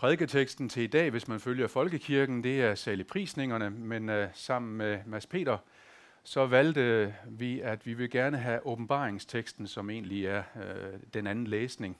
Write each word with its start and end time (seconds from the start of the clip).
Prædiketeksten 0.00 0.68
til 0.68 0.82
i 0.82 0.86
dag, 0.86 1.10
hvis 1.10 1.28
man 1.28 1.40
følger 1.40 1.66
folkekirken, 1.66 2.44
det 2.44 2.62
er 2.62 2.74
saligprisningerne, 2.74 3.70
men 3.70 4.08
uh, 4.08 4.24
sammen 4.32 4.76
med 4.76 4.98
Mads 5.06 5.26
Peter, 5.26 5.58
så 6.24 6.46
valgte 6.46 7.14
vi, 7.26 7.60
at 7.60 7.86
vi 7.86 7.94
vil 7.94 8.10
gerne 8.10 8.36
have 8.36 8.66
åbenbaringsteksten, 8.66 9.66
som 9.66 9.90
egentlig 9.90 10.26
er 10.26 10.42
uh, 10.54 11.00
den 11.14 11.26
anden 11.26 11.46
læsning 11.46 11.98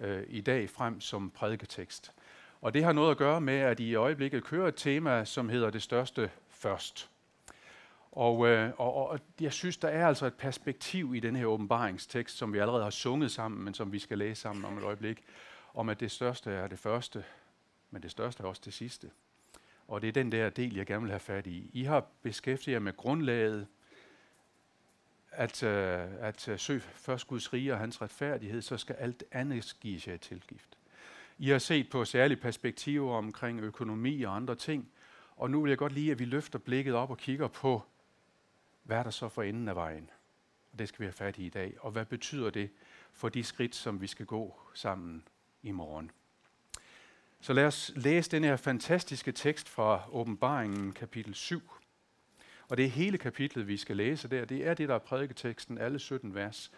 uh, 0.00 0.06
i 0.26 0.40
dag, 0.40 0.70
frem 0.70 1.00
som 1.00 1.30
prædiketekst. 1.30 2.12
Og 2.60 2.74
det 2.74 2.84
har 2.84 2.92
noget 2.92 3.10
at 3.10 3.16
gøre 3.16 3.40
med, 3.40 3.58
at 3.58 3.80
I 3.80 3.88
i 3.88 3.94
øjeblikket 3.94 4.44
kører 4.44 4.68
et 4.68 4.76
tema, 4.76 5.24
som 5.24 5.48
hedder 5.48 5.70
det 5.70 5.82
største 5.82 6.30
først. 6.48 7.10
Og, 8.12 8.48
øh, 8.48 8.70
og, 8.76 9.08
og 9.08 9.18
jeg 9.40 9.52
synes, 9.52 9.76
der 9.76 9.88
er 9.88 10.06
altså 10.06 10.26
et 10.26 10.34
perspektiv 10.34 11.14
i 11.14 11.20
den 11.20 11.36
her 11.36 11.46
åbenbaringstekst, 11.46 12.36
som 12.36 12.52
vi 12.52 12.58
allerede 12.58 12.82
har 12.82 12.90
sunget 12.90 13.30
sammen, 13.30 13.64
men 13.64 13.74
som 13.74 13.92
vi 13.92 13.98
skal 13.98 14.18
læse 14.18 14.40
sammen 14.40 14.64
om 14.64 14.78
et 14.78 14.84
øjeblik, 14.84 15.24
om 15.74 15.88
at 15.88 16.00
det 16.00 16.10
største 16.10 16.50
er 16.50 16.66
det 16.66 16.78
første, 16.78 17.24
men 17.90 18.02
det 18.02 18.10
største 18.10 18.42
er 18.42 18.46
også 18.46 18.62
det 18.64 18.74
sidste. 18.74 19.10
Og 19.88 20.02
det 20.02 20.08
er 20.08 20.12
den 20.12 20.32
der 20.32 20.50
del, 20.50 20.74
jeg 20.74 20.86
gerne 20.86 21.02
vil 21.02 21.10
have 21.10 21.20
fat 21.20 21.46
i. 21.46 21.70
I 21.72 21.84
har 21.84 22.06
beskæftiget 22.22 22.74
jer 22.74 22.80
med 22.80 22.96
grundlaget, 22.96 23.66
at, 25.30 25.62
øh, 25.62 26.08
at 26.20 26.40
søge 26.40 26.58
søg 26.58 26.82
først 26.82 27.26
Guds 27.26 27.52
rige 27.52 27.72
og 27.72 27.78
hans 27.78 28.02
retfærdighed, 28.02 28.62
så 28.62 28.76
skal 28.76 28.94
alt 28.94 29.24
andet 29.32 29.76
gives 29.80 30.08
jer 30.08 30.16
tilgift. 30.16 30.78
I 31.38 31.48
har 31.48 31.58
set 31.58 31.90
på 31.90 32.04
særlige 32.04 32.40
perspektiver 32.40 33.16
omkring 33.16 33.60
økonomi 33.60 34.22
og 34.22 34.36
andre 34.36 34.54
ting, 34.54 34.90
og 35.36 35.50
nu 35.50 35.62
vil 35.62 35.68
jeg 35.68 35.78
godt 35.78 35.92
lige, 35.92 36.10
at 36.10 36.18
vi 36.18 36.24
løfter 36.24 36.58
blikket 36.58 36.94
op 36.94 37.10
og 37.10 37.18
kigger 37.18 37.48
på, 37.48 37.82
hvad 38.82 38.98
er 38.98 39.02
der 39.02 39.10
så 39.10 39.28
for 39.28 39.42
enden 39.42 39.68
af 39.68 39.74
vejen? 39.74 40.10
Og 40.72 40.78
det 40.78 40.88
skal 40.88 41.00
vi 41.00 41.04
have 41.04 41.12
fat 41.12 41.38
i 41.38 41.46
i 41.46 41.48
dag. 41.48 41.76
Og 41.80 41.90
hvad 41.90 42.04
betyder 42.04 42.50
det 42.50 42.70
for 43.12 43.28
de 43.28 43.44
skridt, 43.44 43.74
som 43.74 44.00
vi 44.00 44.06
skal 44.06 44.26
gå 44.26 44.60
sammen 44.74 45.28
i 45.62 45.70
morgen? 45.70 46.10
Så 47.40 47.52
lad 47.52 47.64
os 47.64 47.92
læse 47.96 48.30
den 48.30 48.44
her 48.44 48.56
fantastiske 48.56 49.32
tekst 49.32 49.68
fra 49.68 50.02
åbenbaringen 50.12 50.92
kapitel 50.92 51.34
7. 51.34 51.70
Og 52.68 52.76
det 52.76 52.84
er 52.84 52.88
hele 52.88 53.18
kapitlet, 53.18 53.68
vi 53.68 53.76
skal 53.76 53.96
læse 53.96 54.28
der. 54.28 54.44
Det 54.44 54.66
er 54.66 54.74
det, 54.74 54.88
der 54.88 54.94
er 54.94 54.98
prædiketeksten, 54.98 55.78
alle 55.78 55.98
17 55.98 56.34
vers. 56.34 56.72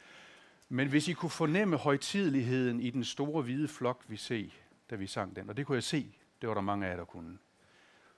Men 0.68 0.88
hvis 0.88 1.08
I 1.08 1.12
kunne 1.12 1.30
fornemme 1.30 1.76
højtideligheden 1.76 2.80
i 2.80 2.90
den 2.90 3.04
store 3.04 3.42
hvide 3.42 3.68
flok, 3.68 4.04
vi 4.08 4.16
se, 4.16 4.52
da 4.90 4.96
vi 4.96 5.06
sang 5.06 5.36
den, 5.36 5.48
og 5.48 5.56
det 5.56 5.66
kunne 5.66 5.76
jeg 5.76 5.82
se, 5.82 6.14
det 6.40 6.48
var 6.48 6.54
der 6.54 6.60
mange 6.60 6.86
af 6.86 6.90
jer, 6.90 6.96
der 6.96 7.04
kunne, 7.04 7.38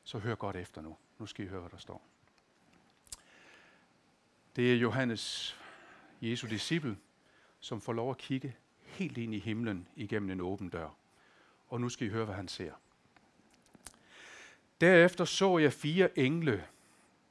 så 0.04 0.18
hør 0.18 0.34
godt 0.34 0.56
efter 0.56 0.82
nu. 0.82 0.96
Nu 1.18 1.27
skal 1.27 1.44
I 1.44 1.48
høre, 1.48 1.60
hvad 1.60 1.70
der 1.70 1.77
står. 1.77 2.06
Det 4.56 4.72
er 4.72 4.77
Johannes, 4.77 5.56
Jesu 6.20 6.46
disciple, 6.46 6.96
som 7.60 7.80
får 7.80 7.92
lov 7.92 8.10
at 8.10 8.18
kigge 8.18 8.56
helt 8.82 9.18
ind 9.18 9.34
i 9.34 9.38
himlen 9.38 9.88
igennem 9.96 10.30
en 10.30 10.40
åben 10.40 10.68
dør. 10.68 11.02
Og 11.72 11.80
nu 11.80 11.88
skal 11.88 12.06
I 12.06 12.10
høre, 12.10 12.24
hvad 12.24 12.34
han 12.34 12.48
ser. 12.48 12.72
Derefter 14.80 15.24
så 15.24 15.58
jeg 15.58 15.72
fire 15.72 16.18
engle 16.18 16.64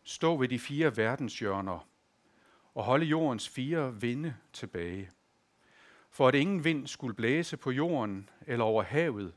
stå 0.03 0.37
ved 0.37 0.47
de 0.47 0.59
fire 0.59 0.97
verdenshjørner 0.97 1.87
og 2.75 2.83
holde 2.83 3.05
jordens 3.05 3.49
fire 3.49 4.01
vinde 4.01 4.35
tilbage. 4.53 5.09
For 6.09 6.27
at 6.27 6.35
ingen 6.35 6.63
vind 6.63 6.87
skulle 6.87 7.13
blæse 7.13 7.57
på 7.57 7.71
jorden 7.71 8.29
eller 8.47 8.65
over 8.65 8.83
havet 8.83 9.33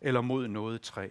eller 0.00 0.20
mod 0.20 0.48
noget 0.48 0.82
træ. 0.82 1.08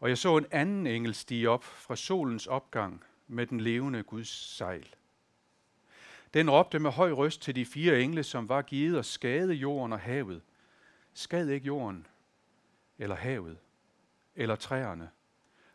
Og 0.00 0.08
jeg 0.08 0.18
så 0.18 0.36
en 0.36 0.46
anden 0.50 0.86
engel 0.86 1.14
stige 1.14 1.50
op 1.50 1.64
fra 1.64 1.96
solens 1.96 2.46
opgang 2.46 3.04
med 3.28 3.46
den 3.46 3.60
levende 3.60 4.02
Guds 4.02 4.54
sejl. 4.56 4.94
Den 6.34 6.50
råbte 6.50 6.78
med 6.78 6.90
høj 6.90 7.12
røst 7.12 7.42
til 7.42 7.54
de 7.56 7.66
fire 7.66 8.00
engle, 8.00 8.22
som 8.22 8.48
var 8.48 8.62
givet 8.62 8.98
at 8.98 9.06
skade 9.06 9.54
jorden 9.54 9.92
og 9.92 10.00
havet. 10.00 10.42
Skad 11.14 11.48
ikke 11.48 11.66
jorden, 11.66 12.06
eller 12.98 13.16
havet, 13.16 13.58
eller 14.36 14.56
træerne, 14.56 15.10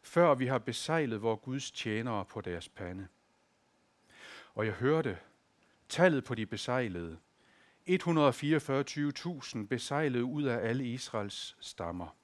før 0.04 0.36
vi 0.36 0.48
har 0.48 0.58
besejlet 0.58 1.22
vor 1.22 1.36
Guds 1.36 1.72
tjenere 1.72 2.26
på 2.26 2.42
deres 2.42 2.70
pande. 2.70 3.08
Og 4.53 4.66
jeg 4.66 4.74
hørte 4.74 5.18
tallet 5.90 6.24
på 6.24 6.36
de 6.36 6.46
besejlede. 6.46 7.18
144.000 7.90 9.68
besejlede 9.68 10.24
ud 10.24 10.44
af 10.44 10.70
alle 10.70 10.86
Israels 10.86 11.58
stammer. 11.59 12.16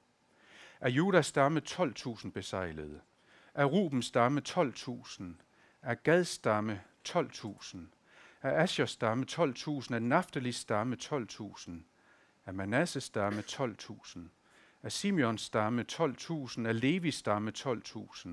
Af 0.79 0.89
Judas 0.89 1.25
stamme 1.25 1.61
12.000 1.69 2.29
besejlede 2.29 3.01
af 3.55 3.65
Rubens 3.65 4.05
stamme 4.05 4.41
12.000, 4.49 5.23
af 5.81 6.03
Gads 6.03 6.27
stamme 6.27 6.81
12.000, 7.09 7.77
af 8.41 8.61
Asjers 8.63 8.91
stamme 8.91 9.25
12.000, 9.31 9.93
af 9.93 10.01
Naftalis 10.01 10.55
stamme 10.55 10.97
12.000, 11.03 11.71
af 12.45 12.53
Manasses 12.53 13.03
stamme 13.03 13.41
12.000, 13.41 14.19
af 14.83 14.91
Simeons 14.91 15.41
stamme 15.41 15.85
12.000, 15.91 16.67
af 16.67 16.81
Levis 16.81 17.15
stamme 17.15 17.51
12.000, 17.57 18.29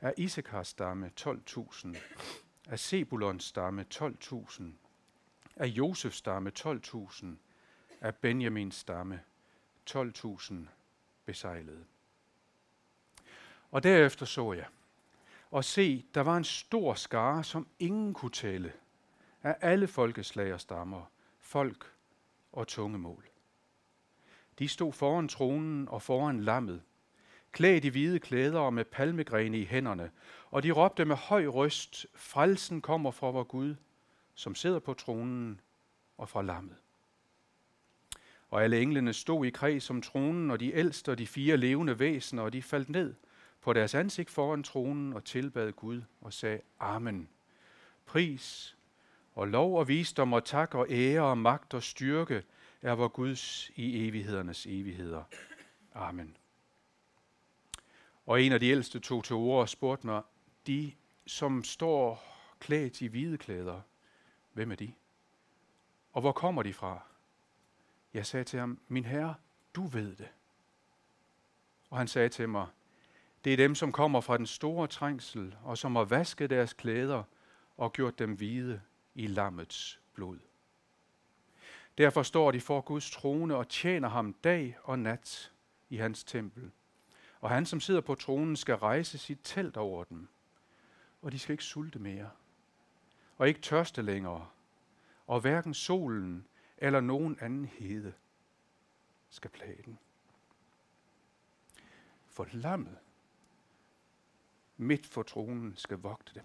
af 0.00 0.14
Isakars 0.16 0.68
stamme 0.68 1.10
12.000, 1.20 1.96
af 2.68 2.78
Sebulons 2.78 3.44
stamme 3.44 3.84
12.000, 3.94 4.62
af 5.56 5.66
Josefs 5.66 6.16
stamme 6.16 6.52
12.000, 6.58 7.26
af 8.00 8.14
Benjamins 8.14 8.74
stamme 8.74 9.20
12.000 9.90 10.54
besejlede. 11.24 11.84
Og 13.70 13.82
derefter 13.82 14.26
så 14.26 14.52
jeg, 14.52 14.66
og 15.50 15.64
se, 15.64 16.06
der 16.14 16.20
var 16.20 16.36
en 16.36 16.44
stor 16.44 16.94
skare, 16.94 17.44
som 17.44 17.66
ingen 17.78 18.14
kunne 18.14 18.30
tælle, 18.30 18.72
af 19.42 19.56
alle 19.60 19.86
folkeslag 19.86 20.54
og 20.54 20.60
stammer, 20.60 21.04
folk 21.40 21.92
og 22.52 22.68
tungemål. 22.68 23.31
De 24.58 24.68
stod 24.68 24.92
foran 24.92 25.28
tronen 25.28 25.88
og 25.88 26.02
foran 26.02 26.40
lammet, 26.40 26.82
klædt 27.52 27.84
i 27.84 27.88
hvide 27.88 28.18
klæder 28.18 28.58
og 28.58 28.74
med 28.74 28.84
palmegrene 28.84 29.58
i 29.58 29.64
hænderne, 29.64 30.10
og 30.50 30.62
de 30.62 30.70
råbte 30.70 31.04
med 31.04 31.16
høj 31.16 31.46
røst, 31.46 32.06
frelsen 32.14 32.80
kommer 32.80 33.10
fra 33.10 33.30
vor 33.30 33.44
Gud, 33.44 33.74
som 34.34 34.54
sidder 34.54 34.78
på 34.78 34.94
tronen 34.94 35.60
og 36.18 36.28
fra 36.28 36.42
lammet. 36.42 36.76
Og 38.50 38.64
alle 38.64 38.80
englene 38.80 39.12
stod 39.12 39.46
i 39.46 39.50
kreds 39.50 39.90
om 39.90 40.02
tronen, 40.02 40.50
og 40.50 40.60
de 40.60 40.74
ældste 40.74 41.10
og 41.10 41.18
de 41.18 41.26
fire 41.26 41.56
levende 41.56 41.98
væsener, 41.98 42.42
og 42.42 42.52
de 42.52 42.62
faldt 42.62 42.88
ned– 42.88 43.14
på 43.62 43.72
deres 43.72 43.94
ansigt 43.94 44.30
foran 44.30 44.62
tronen 44.62 45.12
og 45.12 45.24
tilbad 45.24 45.72
Gud 45.72 46.02
og 46.20 46.32
sagde, 46.32 46.60
Amen. 46.80 47.28
Pris 48.06 48.76
og 49.34 49.48
lov 49.48 49.78
og 49.78 49.88
visdom 49.88 50.32
og 50.32 50.44
tak 50.44 50.74
og 50.74 50.86
ære 50.90 51.22
og 51.22 51.38
magt 51.38 51.74
og 51.74 51.82
styrke 51.82 52.42
er 52.82 52.92
vor 52.92 53.08
Guds 53.08 53.70
i 53.76 54.08
evighedernes 54.08 54.66
evigheder. 54.66 55.24
Amen. 55.94 56.36
Og 58.26 58.42
en 58.42 58.52
af 58.52 58.60
de 58.60 58.68
ældste 58.68 59.00
tog 59.00 59.24
til 59.24 59.36
ord 59.36 59.60
og 59.60 59.68
spurgte 59.68 60.06
mig, 60.06 60.22
de 60.66 60.92
som 61.26 61.64
står 61.64 62.24
klædt 62.60 63.00
i 63.00 63.06
hvide 63.06 63.38
klæder, 63.38 63.80
hvem 64.52 64.70
er 64.70 64.76
de? 64.76 64.92
Og 66.12 66.20
hvor 66.20 66.32
kommer 66.32 66.62
de 66.62 66.72
fra? 66.72 67.00
Jeg 68.14 68.26
sagde 68.26 68.44
til 68.44 68.58
ham, 68.58 68.80
min 68.88 69.04
herre, 69.04 69.34
du 69.74 69.86
ved 69.86 70.16
det. 70.16 70.28
Og 71.90 71.98
han 71.98 72.08
sagde 72.08 72.28
til 72.28 72.48
mig, 72.48 72.66
det 73.44 73.52
er 73.52 73.56
dem, 73.56 73.74
som 73.74 73.92
kommer 73.92 74.20
fra 74.20 74.38
den 74.38 74.46
store 74.46 74.86
trængsel, 74.86 75.56
og 75.62 75.78
som 75.78 75.96
har 75.96 76.04
vasket 76.04 76.50
deres 76.50 76.72
klæder 76.72 77.22
og 77.76 77.92
gjort 77.92 78.18
dem 78.18 78.34
hvide 78.34 78.80
i 79.14 79.26
lammets 79.26 80.00
blod. 80.14 80.38
Derfor 81.98 82.22
står 82.22 82.50
de 82.50 82.60
for 82.60 82.80
Guds 82.80 83.10
trone 83.10 83.56
og 83.56 83.68
tjener 83.68 84.08
ham 84.08 84.32
dag 84.32 84.76
og 84.82 84.98
nat 84.98 85.52
i 85.90 85.96
hans 85.96 86.24
tempel. 86.24 86.70
Og 87.40 87.50
han, 87.50 87.66
som 87.66 87.80
sidder 87.80 88.00
på 88.00 88.14
tronen, 88.14 88.56
skal 88.56 88.74
rejse 88.74 89.18
sit 89.18 89.38
telt 89.44 89.76
over 89.76 90.04
dem. 90.04 90.28
Og 91.22 91.32
de 91.32 91.38
skal 91.38 91.52
ikke 91.52 91.64
sulte 91.64 91.98
mere. 91.98 92.30
Og 93.38 93.48
ikke 93.48 93.60
tørste 93.60 94.02
længere. 94.02 94.48
Og 95.26 95.40
hverken 95.40 95.74
solen 95.74 96.46
eller 96.78 97.00
nogen 97.00 97.38
anden 97.40 97.64
hede 97.64 98.12
skal 99.30 99.50
plage 99.50 99.82
den. 99.84 99.98
For 102.26 102.48
lammet 102.52 102.98
midt 104.76 105.06
for 105.06 105.22
tronen 105.22 105.76
skal 105.76 105.98
vogte 105.98 106.34
dem 106.34 106.44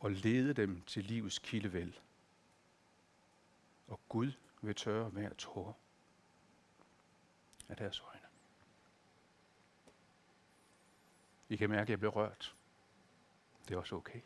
og 0.00 0.10
lede 0.10 0.54
dem 0.54 0.82
til 0.86 1.04
livets 1.04 1.38
kildevæld. 1.38 1.92
Og 3.88 4.00
Gud 4.08 4.32
vil 4.62 4.74
tørre 4.74 5.08
hver 5.08 5.34
tår 5.34 5.78
af 7.68 7.76
deres 7.76 8.00
øjne. 8.00 8.20
I 11.48 11.56
kan 11.56 11.70
mærke, 11.70 11.82
at 11.82 11.90
jeg 11.90 11.98
bliver 11.98 12.12
rørt. 12.12 12.54
Det 13.68 13.74
er 13.74 13.78
også 13.78 13.96
okay. 13.96 14.20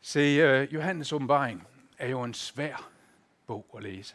Se, 0.00 0.62
uh, 0.62 0.74
Johannes 0.74 1.12
åbenbaring 1.12 1.68
er 1.98 2.08
jo 2.08 2.22
en 2.22 2.34
svær 2.34 2.90
bog 3.46 3.70
at 3.76 3.82
læse. 3.82 4.14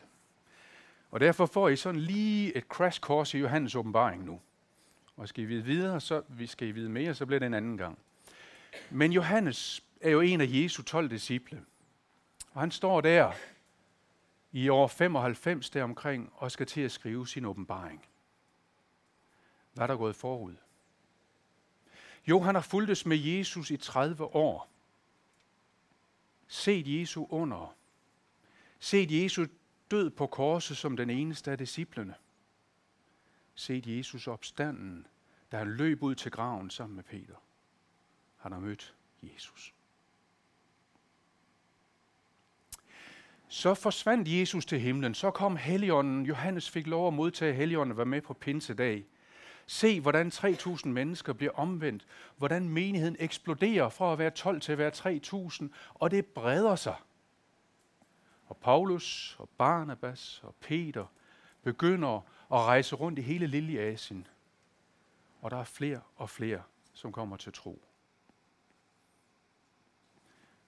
Og 1.12 1.20
derfor 1.20 1.46
får 1.46 1.70
I 1.70 1.76
sådan 1.76 2.02
lige 2.02 2.58
et 2.58 2.64
crash 2.64 3.00
course 3.00 3.38
i 3.38 3.42
Johannes 3.42 3.76
åbenbaring 3.76 4.24
nu. 4.24 4.42
Og 5.18 5.28
skal 5.28 5.44
I 5.44 5.48
vide 5.48 5.64
videre, 5.64 6.02
så 6.02 6.24
vi 6.28 6.48
skal 6.48 6.68
I 6.68 6.72
vide 6.72 6.90
mere, 6.90 7.16
så 7.16 7.26
bliver 7.26 7.40
det 7.40 7.46
en 7.46 7.54
anden 7.54 7.78
gang. 7.78 8.00
Men 8.90 9.12
Johannes 9.12 9.84
er 10.02 10.10
jo 10.10 10.22
en 10.22 10.42
af 10.42 10.48
Jesu 10.50 10.84
12 10.84 11.10
disciple. 11.10 11.66
Og 12.54 12.62
han 12.62 12.72
står 12.72 13.02
der 13.02 13.34
i 14.52 14.70
år 14.70 14.88
95 14.88 15.70
deromkring 15.70 16.34
og 16.36 16.52
skal 16.52 16.66
til 16.66 16.82
at 16.82 16.92
skrive 16.92 17.28
sin 17.28 17.46
åbenbaring. 17.46 18.06
Hvad 19.74 19.84
er 19.84 19.88
der 19.88 19.98
gået 19.98 20.16
forud? 20.16 20.56
Jo, 22.28 22.40
han 22.40 22.56
har 22.56 22.62
fulgtes 22.62 23.06
med 23.06 23.18
Jesus 23.18 23.72
i 23.72 23.78
30 23.78 24.24
år. 24.24 24.70
Set 26.48 27.00
Jesu 27.00 27.26
under. 27.30 27.76
Set 28.80 29.24
Jesus 29.24 29.48
død 29.92 30.10
på 30.10 30.28
korset 30.28 30.78
som 30.78 30.98
den 30.98 31.10
eneste 31.10 31.52
af 31.52 31.58
disciplene. 31.58 32.16
Set 33.56 33.88
Jesus 33.88 34.28
opstanden, 34.28 35.08
da 35.52 35.58
han 35.58 35.74
løb 35.74 36.04
ud 36.04 36.16
til 36.16 36.32
graven 36.32 36.70
sammen 36.70 36.96
med 36.96 37.04
Peter. 37.04 37.36
Han 38.38 38.52
har 38.52 38.60
mødt 38.60 38.96
Jesus. 39.24 39.74
Så 43.54 43.74
forsvandt 43.74 44.28
Jesus 44.28 44.66
til 44.66 44.80
himlen. 44.80 45.14
Så 45.14 45.32
kom 45.32 45.58
Helligånden. 45.58 46.26
Johannes 46.26 46.70
fik 46.70 46.88
lov 46.88 47.08
at 47.08 47.14
modtage 47.14 47.54
Helligånden 47.54 47.92
og 47.92 47.98
være 47.98 48.06
med 48.06 48.22
på 48.22 48.34
pinsedag. 48.34 49.06
Se, 49.68 50.02
hvordan 50.02 50.28
3.000 50.28 50.88
mennesker 50.88 51.34
bliver 51.34 51.52
omvendt. 51.52 52.06
Hvordan 52.38 52.70
menigheden 52.70 53.16
eksploderer 53.20 53.90
fra 53.90 54.14
at 54.14 54.20
være 54.20 54.30
12 54.30 54.62
til 54.62 54.72
at 54.72 54.78
være 54.78 54.92
3.000. 54.92 55.68
Og 55.94 56.12
det 56.12 56.26
breder 56.26 56.76
sig. 56.76 56.96
Og 58.48 58.58
Paulus 58.58 59.36
og 59.40 59.50
Barnabas 59.58 60.42
og 60.44 60.56
Peter 60.62 61.06
begynder 61.64 62.18
at 62.52 62.60
rejse 62.60 62.96
rundt 62.96 63.20
i 63.20 63.22
hele 63.22 63.48
Lille 63.48 63.80
Asien. 63.80 64.28
Og 65.42 65.52
der 65.52 65.58
er 65.58 65.64
flere 65.64 66.02
og 66.16 66.30
flere, 66.30 66.62
som 66.94 67.12
kommer 67.12 67.38
til 67.38 67.54
tro. 67.54 67.82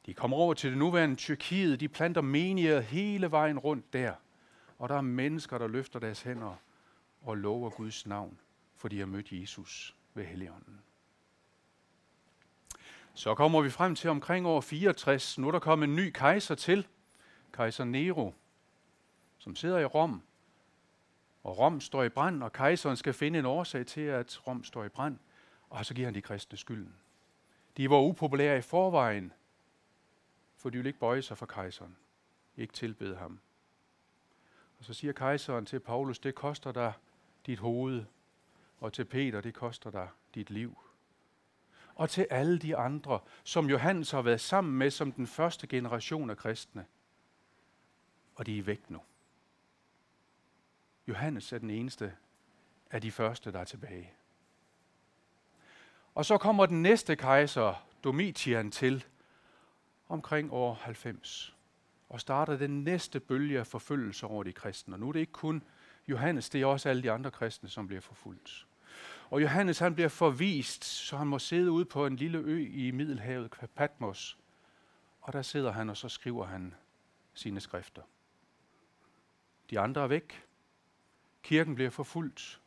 De 0.06 0.14
kommer 0.14 0.38
over 0.38 0.54
til 0.54 0.70
det 0.70 0.78
nuværende 0.78 1.16
Tyrkiet. 1.16 1.80
De 1.80 1.88
planter 1.88 2.22
menigheder 2.22 2.82
hele 2.82 3.32
vejen 3.32 3.60
rundt 3.60 3.94
der. 3.94 4.14
Og 4.78 4.90
der 4.90 4.96
er 4.96 5.02
mennesker, 5.02 5.58
der 5.58 5.68
løfter 5.68 6.00
deres 6.00 6.22
hænder 6.22 6.56
og 7.22 7.38
lover 7.38 7.70
Guds 7.70 8.06
navn, 8.06 8.40
for 8.78 8.88
de 8.88 9.00
har 9.00 9.06
mødt 9.06 9.32
Jesus 9.32 9.96
ved 10.14 10.26
Helligånden. 10.26 10.82
Så 13.14 13.36
kommer 13.36 13.62
vi 13.62 13.70
frem 13.70 13.96
til 13.96 14.10
omkring 14.10 14.48
år 14.48 14.62
64. 14.62 15.38
Nu 15.38 15.48
er 15.48 15.52
der 15.52 15.60
kommet 15.60 15.88
en 15.88 15.96
ny 15.96 16.12
kejser 16.12 16.56
til. 16.56 16.88
Kejser 17.54 17.84
Nero, 17.84 18.34
som 19.38 19.56
sidder 19.56 19.80
i 19.80 19.86
Rom. 19.86 20.22
Og 21.44 21.58
Rom 21.58 21.82
står 21.82 22.04
i 22.04 22.10
brand, 22.10 22.44
og 22.44 22.54
kejseren 22.54 22.98
skal 22.98 23.14
finde 23.14 23.40
en 23.40 23.46
årsag 23.46 23.86
til, 23.86 24.02
at 24.02 24.48
Rom 24.48 24.64
står 24.64 24.84
i 24.84 24.90
brand. 24.90 25.18
Og 25.70 25.86
så 25.86 25.94
giver 25.94 26.08
han 26.08 26.16
de 26.16 26.22
kristne 26.22 26.58
skylden. 26.58 26.94
De 27.78 27.90
var 27.90 28.02
upopulære 28.02 28.58
i 28.58 28.62
forvejen, 28.62 29.34
for 30.66 30.70
de 30.70 30.78
vil 30.78 30.88
ikke 30.88 31.00
bøje 31.00 31.22
sig 31.22 31.38
for 31.38 31.46
kejseren, 31.46 31.98
ikke 32.58 32.74
tilbede 32.74 33.16
ham. 33.16 33.40
Og 34.80 34.86
så 34.86 34.94
siger 34.94 35.14
kejseren 35.14 35.66
til 35.66 35.80
Paulus, 35.80 36.20
det 36.20 36.36
koster 36.36 36.72
dig 36.72 36.94
dit 37.46 37.60
hoved, 37.60 38.06
og 38.80 38.94
til 38.94 39.06
Peter, 39.06 39.42
det 39.42 39.54
koster 39.54 39.92
dig 39.92 40.10
dit 40.36 40.50
liv. 40.50 40.78
Og 41.96 42.10
til 42.10 42.28
alle 42.30 42.60
de 42.60 42.78
andre, 42.78 43.20
som 43.44 43.70
Johannes 43.70 44.12
har 44.12 44.22
været 44.22 44.42
sammen 44.42 44.78
med 44.78 44.92
som 44.92 45.12
den 45.12 45.28
første 45.28 45.68
generation 45.68 46.30
af 46.30 46.38
kristne. 46.38 46.86
Og 48.36 48.46
de 48.46 48.60
er 48.60 48.64
væk 48.64 48.90
nu. 48.90 49.02
Johannes 51.08 51.54
er 51.54 51.58
den 51.58 51.70
eneste 51.70 52.16
af 52.92 53.02
de 53.02 53.12
første, 53.12 53.52
der 53.52 53.60
er 53.60 53.66
tilbage. 53.66 54.14
Og 56.16 56.26
så 56.26 56.38
kommer 56.38 56.66
den 56.66 56.82
næste 56.82 57.16
kejser, 57.16 57.88
Domitian, 58.04 58.72
til, 58.72 59.06
omkring 60.08 60.54
år 60.54 60.74
90 60.74 61.56
og 62.10 62.22
starter 62.22 62.58
den 62.58 62.84
næste 62.84 63.20
bølge 63.20 63.60
af 63.60 63.68
forfølgelse 63.68 64.28
over 64.28 64.44
de 64.44 64.54
kristne. 64.54 64.96
Og 64.96 65.00
nu 65.00 65.08
er 65.08 65.12
det 65.12 65.20
ikke 65.20 65.32
kun 65.32 65.64
Johannes, 66.08 66.50
det 66.50 66.62
er 66.62 66.66
også 66.66 66.90
alle 66.90 67.04
de 67.04 67.12
andre 67.12 67.32
kristne, 67.32 67.70
som 67.70 67.88
bliver 67.88 68.02
forfulgt. 68.02 68.68
Og 69.30 69.42
Johannes 69.42 69.80
han 69.80 69.96
bliver 69.96 70.10
forvist, 70.10 70.84
så 70.84 71.18
han 71.18 71.28
må 71.28 71.40
sidde 71.40 71.72
ude 71.72 71.86
på 71.86 72.06
en 72.06 72.16
lille 72.16 72.38
ø 72.38 72.68
i 72.74 72.92
Middelhavet, 72.92 73.52
Patmos. 73.76 74.38
Og 75.22 75.34
der 75.34 75.42
sidder 75.42 75.72
han, 75.72 75.90
og 75.90 75.98
så 75.98 76.10
skriver 76.10 76.46
han 76.46 76.74
sine 77.34 77.60
skrifter. 77.60 78.02
De 79.70 79.80
andre 79.80 80.02
er 80.02 80.08
væk. 80.08 80.46
Kirken 81.44 81.76
bliver 81.76 81.90
forfulgt. 81.90 82.62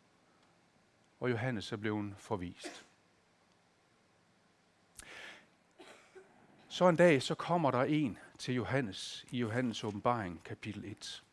Og 1.20 1.30
Johannes 1.30 1.72
er 1.72 1.76
blevet 1.76 2.14
forvist. 2.18 2.87
Så 6.68 6.88
en 6.88 6.96
dag, 6.96 7.22
så 7.22 7.34
kommer 7.34 7.70
der 7.70 7.82
en 7.82 8.18
til 8.38 8.54
Johannes 8.54 9.26
i 9.30 9.38
Johannes 9.38 9.84
åbenbaring, 9.84 10.44
kapitel 10.44 10.84
1. 10.84 11.24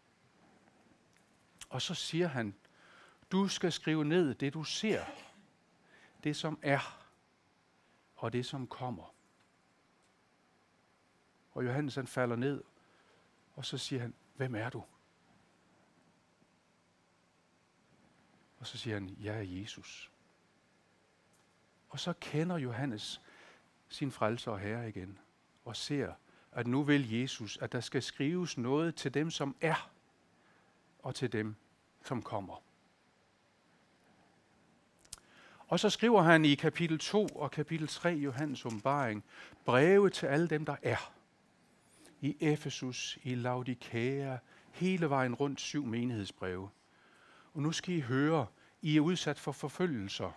Og 1.70 1.82
så 1.82 1.96
siger 1.96 2.28
han, 2.28 2.56
du 3.32 3.48
skal 3.48 3.72
skrive 3.72 4.06
ned 4.06 4.36
det, 4.36 4.54
du 4.54 4.64
ser, 4.64 5.06
det 6.24 6.36
som 6.36 6.60
er, 6.62 7.08
og 8.16 8.34
det 8.34 8.46
som 8.46 8.68
kommer. 8.68 9.14
Og 11.52 11.66
Johannes 11.66 11.96
han 11.96 12.08
falder 12.08 12.36
ned, 12.36 12.64
og 13.56 13.66
så 13.66 13.78
siger 13.78 14.02
han, 14.02 14.14
hvem 14.36 14.56
er 14.56 14.70
du? 14.70 14.84
Og 18.60 18.68
så 18.68 18.78
siger 18.78 18.94
han, 18.94 19.18
jeg 19.20 19.38
er 19.38 19.42
Jesus. 19.62 20.12
Og 21.90 22.00
så 22.00 22.14
kender 22.20 22.58
Johannes 22.58 23.22
sin 23.90 24.12
frelser 24.12 24.52
og 24.52 24.60
herre 24.60 24.90
igen 24.90 25.20
og 25.66 25.76
ser, 25.76 26.14
at 26.52 26.68
nu 26.68 26.84
vil 26.84 27.12
Jesus, 27.12 27.58
at 27.58 27.72
der 27.72 27.80
skal 27.80 28.04
skrives 28.04 28.58
noget 28.58 28.96
til 28.96 29.14
dem, 29.14 29.32
som 29.32 29.56
er, 29.62 29.92
og 31.00 31.16
til 31.16 31.32
dem, 31.32 31.56
som 32.04 32.22
kommer. 32.22 32.62
Og 35.68 35.80
så 35.80 35.90
skriver 35.90 36.22
han 36.22 36.46
i 36.46 36.56
kapitel 36.56 37.00
2 37.00 37.26
og 37.26 37.52
kapitel 37.52 37.88
3 37.88 38.10
Johannes 38.10 38.66
åbenbaring 38.66 39.24
breve 39.66 40.10
til 40.10 40.26
alle 40.26 40.48
dem, 40.48 40.66
der 40.66 40.76
er. 40.84 41.12
I 42.22 42.38
Efesus, 42.40 43.18
i 43.24 43.36
Laodikea, 43.36 44.38
hele 44.72 45.10
vejen 45.10 45.36
rundt 45.36 45.62
syv 45.62 45.86
menighedsbreve. 45.86 46.70
Og 47.54 47.62
nu 47.62 47.72
skal 47.72 47.96
I 47.96 48.00
høre, 48.00 48.48
I 48.82 48.98
er 48.98 49.02
udsat 49.02 49.40
for 49.40 49.52
forfølgelser, 49.52 50.32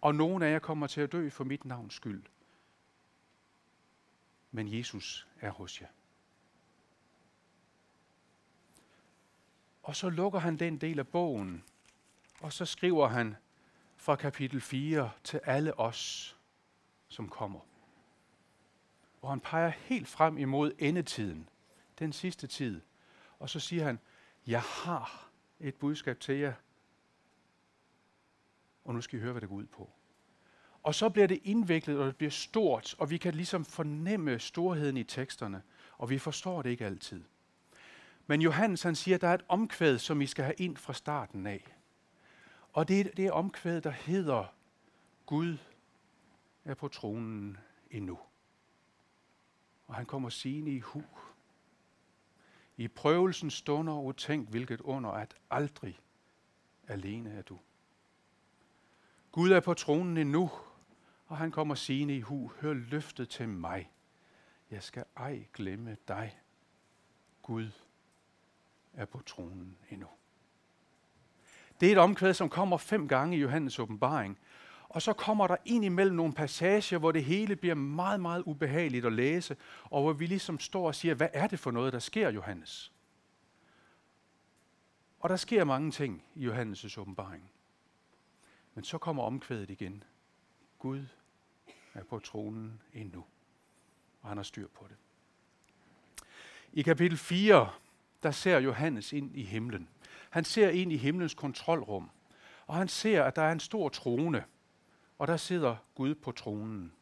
og 0.00 0.14
nogen 0.14 0.42
af 0.42 0.52
jer 0.52 0.58
kommer 0.58 0.86
til 0.86 1.00
at 1.00 1.12
dø 1.12 1.28
for 1.28 1.44
mit 1.44 1.64
navns 1.64 1.94
skyld 1.94 2.22
men 4.50 4.78
Jesus 4.78 5.26
er 5.40 5.50
hos 5.50 5.80
jer. 5.80 5.88
Og 9.82 9.96
så 9.96 10.08
lukker 10.10 10.38
han 10.38 10.56
den 10.56 10.78
del 10.78 10.98
af 10.98 11.08
bogen, 11.08 11.64
og 12.40 12.52
så 12.52 12.64
skriver 12.64 13.08
han 13.08 13.36
fra 13.96 14.16
kapitel 14.16 14.60
4 14.60 15.10
til 15.24 15.40
alle 15.44 15.78
os, 15.80 16.36
som 17.08 17.28
kommer. 17.28 17.60
Og 19.22 19.28
han 19.30 19.40
peger 19.40 19.68
helt 19.68 20.08
frem 20.08 20.38
imod 20.38 20.72
endetiden, 20.78 21.48
den 21.98 22.12
sidste 22.12 22.46
tid. 22.46 22.80
Og 23.38 23.50
så 23.50 23.60
siger 23.60 23.84
han, 23.84 23.98
jeg 24.46 24.62
har 24.62 25.28
et 25.60 25.74
budskab 25.74 26.20
til 26.20 26.34
jer, 26.34 26.52
og 28.84 28.94
nu 28.94 29.00
skal 29.00 29.18
I 29.18 29.22
høre, 29.22 29.32
hvad 29.32 29.40
det 29.40 29.48
går 29.48 29.56
ud 29.56 29.66
på. 29.66 29.90
Og 30.86 30.94
så 30.94 31.08
bliver 31.08 31.26
det 31.26 31.40
indviklet, 31.44 31.98
og 31.98 32.06
det 32.06 32.16
bliver 32.16 32.30
stort, 32.30 32.94
og 32.98 33.10
vi 33.10 33.16
kan 33.16 33.34
ligesom 33.34 33.64
fornemme 33.64 34.38
storheden 34.38 34.96
i 34.96 35.04
teksterne, 35.04 35.62
og 35.98 36.10
vi 36.10 36.18
forstår 36.18 36.62
det 36.62 36.70
ikke 36.70 36.86
altid. 36.86 37.24
Men 38.26 38.42
Johannes 38.42 38.82
han 38.82 38.94
siger, 38.96 39.14
at 39.14 39.20
der 39.20 39.28
er 39.28 39.34
et 39.34 39.44
omkvæd, 39.48 39.98
som 39.98 40.20
I 40.20 40.26
skal 40.26 40.44
have 40.44 40.54
ind 40.58 40.76
fra 40.76 40.92
starten 40.92 41.46
af. 41.46 41.76
Og 42.72 42.88
det 42.88 43.00
er 43.00 43.04
det 43.04 43.30
omkvæd, 43.30 43.80
der 43.80 43.90
hedder, 43.90 44.44
Gud 45.26 45.56
er 46.64 46.74
på 46.74 46.88
tronen 46.88 47.58
endnu. 47.90 48.18
Og 49.86 49.94
han 49.94 50.06
kommer 50.06 50.28
sigende 50.28 50.72
i 50.72 50.80
hu. 50.80 51.02
I 52.76 52.88
prøvelsen 52.88 53.50
stunder 53.50 53.92
og 53.92 54.16
tænk, 54.16 54.48
hvilket 54.48 54.80
under, 54.80 55.10
at 55.10 55.36
aldrig 55.50 56.00
alene 56.88 57.30
er 57.30 57.42
du. 57.42 57.58
Gud 59.32 59.50
er 59.50 59.60
på 59.60 59.74
tronen 59.74 60.16
endnu, 60.16 60.50
og 61.26 61.36
han 61.36 61.50
kommer 61.50 61.74
sigende 61.74 62.16
i 62.16 62.20
hu, 62.20 62.52
hør 62.60 62.72
løftet 62.72 63.28
til 63.28 63.48
mig. 63.48 63.90
Jeg 64.70 64.82
skal 64.82 65.04
ej 65.16 65.46
glemme 65.54 65.96
dig. 66.08 66.38
Gud 67.42 67.70
er 68.94 69.04
på 69.04 69.22
tronen 69.26 69.76
endnu. 69.90 70.06
Det 71.80 71.88
er 71.88 71.92
et 71.92 71.98
omkvæd, 71.98 72.34
som 72.34 72.48
kommer 72.48 72.76
fem 72.76 73.08
gange 73.08 73.36
i 73.36 73.40
Johannes 73.40 73.78
åbenbaring. 73.78 74.38
Og 74.88 75.02
så 75.02 75.12
kommer 75.12 75.46
der 75.46 75.56
ind 75.64 75.84
imellem 75.84 76.16
nogle 76.16 76.32
passager, 76.32 76.98
hvor 76.98 77.12
det 77.12 77.24
hele 77.24 77.56
bliver 77.56 77.74
meget, 77.74 78.20
meget 78.20 78.42
ubehageligt 78.42 79.06
at 79.06 79.12
læse, 79.12 79.56
og 79.84 80.02
hvor 80.02 80.12
vi 80.12 80.26
ligesom 80.26 80.58
står 80.58 80.86
og 80.86 80.94
siger, 80.94 81.14
hvad 81.14 81.28
er 81.32 81.46
det 81.46 81.58
for 81.58 81.70
noget, 81.70 81.92
der 81.92 81.98
sker, 81.98 82.30
Johannes? 82.30 82.92
Og 85.20 85.28
der 85.28 85.36
sker 85.36 85.64
mange 85.64 85.90
ting 85.90 86.24
i 86.34 86.48
Johannes' 86.48 87.00
åbenbaring. 87.00 87.50
Men 88.74 88.84
så 88.84 88.98
kommer 88.98 89.22
omkvædet 89.22 89.70
igen. 89.70 90.04
Gud 90.86 91.06
er 91.94 92.04
på 92.04 92.18
tronen 92.18 92.82
endnu, 92.92 93.24
og 94.22 94.28
han 94.28 94.36
har 94.36 94.42
styr 94.42 94.68
på 94.68 94.86
det. 94.88 94.96
I 96.72 96.82
kapitel 96.82 97.18
4, 97.18 97.70
der 98.22 98.30
ser 98.30 98.58
Johannes 98.58 99.12
ind 99.12 99.36
i 99.36 99.42
himlen. 99.42 99.88
Han 100.30 100.44
ser 100.44 100.68
ind 100.68 100.92
i 100.92 100.96
himlens 100.96 101.34
kontrolrum, 101.34 102.10
og 102.66 102.74
han 102.74 102.88
ser, 102.88 103.24
at 103.24 103.36
der 103.36 103.42
er 103.42 103.52
en 103.52 103.60
stor 103.60 103.88
trone, 103.88 104.44
og 105.18 105.26
der 105.26 105.36
sidder 105.36 105.76
Gud 105.94 106.14
på 106.14 106.32
tronen. 106.32 106.92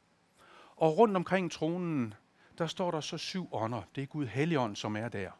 Og 0.76 0.98
rundt 0.98 1.16
omkring 1.16 1.52
tronen, 1.52 2.14
der 2.58 2.66
står 2.66 2.90
der 2.90 3.00
så 3.00 3.18
syv 3.18 3.48
ånder. 3.52 3.82
Det 3.94 4.02
er 4.02 4.06
Gud 4.06 4.26
Helligånd, 4.26 4.76
som 4.76 4.96
er 4.96 5.08
der. 5.08 5.30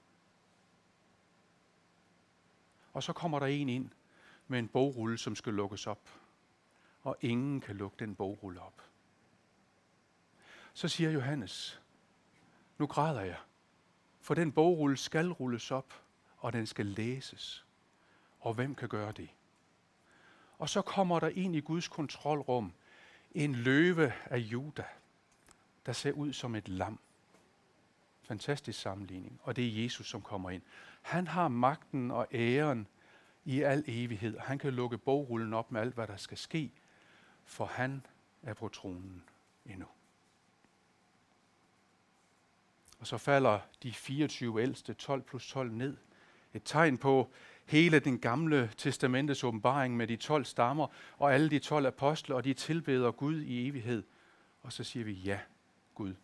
Og 2.92 3.02
så 3.02 3.12
kommer 3.12 3.38
der 3.38 3.46
en 3.46 3.68
ind 3.68 3.90
med 4.48 4.58
en 4.58 4.68
bogrulle, 4.68 5.18
som 5.18 5.36
skal 5.36 5.54
lukkes 5.54 5.86
op. 5.86 6.08
Og 7.04 7.16
ingen 7.20 7.60
kan 7.60 7.76
lukke 7.76 7.96
den 7.98 8.14
bogrulle 8.14 8.60
op. 8.60 8.82
Så 10.74 10.88
siger 10.88 11.10
Johannes, 11.10 11.80
nu 12.78 12.86
græder 12.86 13.20
jeg, 13.20 13.38
for 14.20 14.34
den 14.34 14.52
bogrulle 14.52 14.96
skal 14.96 15.30
rulles 15.30 15.70
op, 15.70 16.02
og 16.38 16.52
den 16.52 16.66
skal 16.66 16.86
læses. 16.86 17.64
Og 18.40 18.54
hvem 18.54 18.74
kan 18.74 18.88
gøre 18.88 19.12
det? 19.12 19.28
Og 20.58 20.68
så 20.68 20.82
kommer 20.82 21.20
der 21.20 21.28
ind 21.28 21.56
i 21.56 21.60
Guds 21.60 21.88
kontrolrum 21.88 22.72
en 23.34 23.54
løve 23.54 24.12
af 24.24 24.38
Juda, 24.38 24.84
der 25.86 25.92
ser 25.92 26.12
ud 26.12 26.32
som 26.32 26.54
et 26.54 26.68
lam. 26.68 26.98
Fantastisk 28.22 28.80
sammenligning. 28.80 29.40
Og 29.42 29.56
det 29.56 29.66
er 29.66 29.82
Jesus, 29.82 30.08
som 30.08 30.22
kommer 30.22 30.50
ind. 30.50 30.62
Han 31.02 31.26
har 31.26 31.48
magten 31.48 32.10
og 32.10 32.26
æren 32.32 32.86
i 33.44 33.62
al 33.62 33.84
evighed. 33.86 34.38
Han 34.38 34.58
kan 34.58 34.72
lukke 34.72 34.98
bogrullen 34.98 35.54
op 35.54 35.72
med 35.72 35.80
alt, 35.80 35.94
hvad 35.94 36.06
der 36.06 36.16
skal 36.16 36.38
ske, 36.38 36.70
for 37.44 37.64
han 37.64 38.06
er 38.42 38.54
på 38.54 38.68
tronen 38.68 39.24
endnu. 39.66 39.86
Og 42.98 43.06
så 43.06 43.18
falder 43.18 43.60
de 43.82 43.92
24 43.92 44.62
ældste 44.62 44.94
12 44.94 45.22
plus 45.22 45.48
12 45.48 45.72
ned. 45.72 45.96
Et 46.54 46.62
tegn 46.64 46.98
på 46.98 47.30
hele 47.66 47.98
den 47.98 48.18
gamle 48.18 48.70
testamentets 48.76 49.44
åbenbaring 49.44 49.96
med 49.96 50.06
de 50.06 50.16
12 50.16 50.44
stammer 50.44 50.86
og 51.18 51.34
alle 51.34 51.50
de 51.50 51.58
12 51.58 51.86
apostle, 51.86 52.34
og 52.34 52.44
de 52.44 52.54
tilbeder 52.54 53.10
Gud 53.10 53.40
i 53.40 53.68
evighed. 53.68 54.02
Og 54.62 54.72
så 54.72 54.84
siger 54.84 55.04
vi, 55.04 55.12
ja, 55.12 55.40
Gud, 55.94 56.14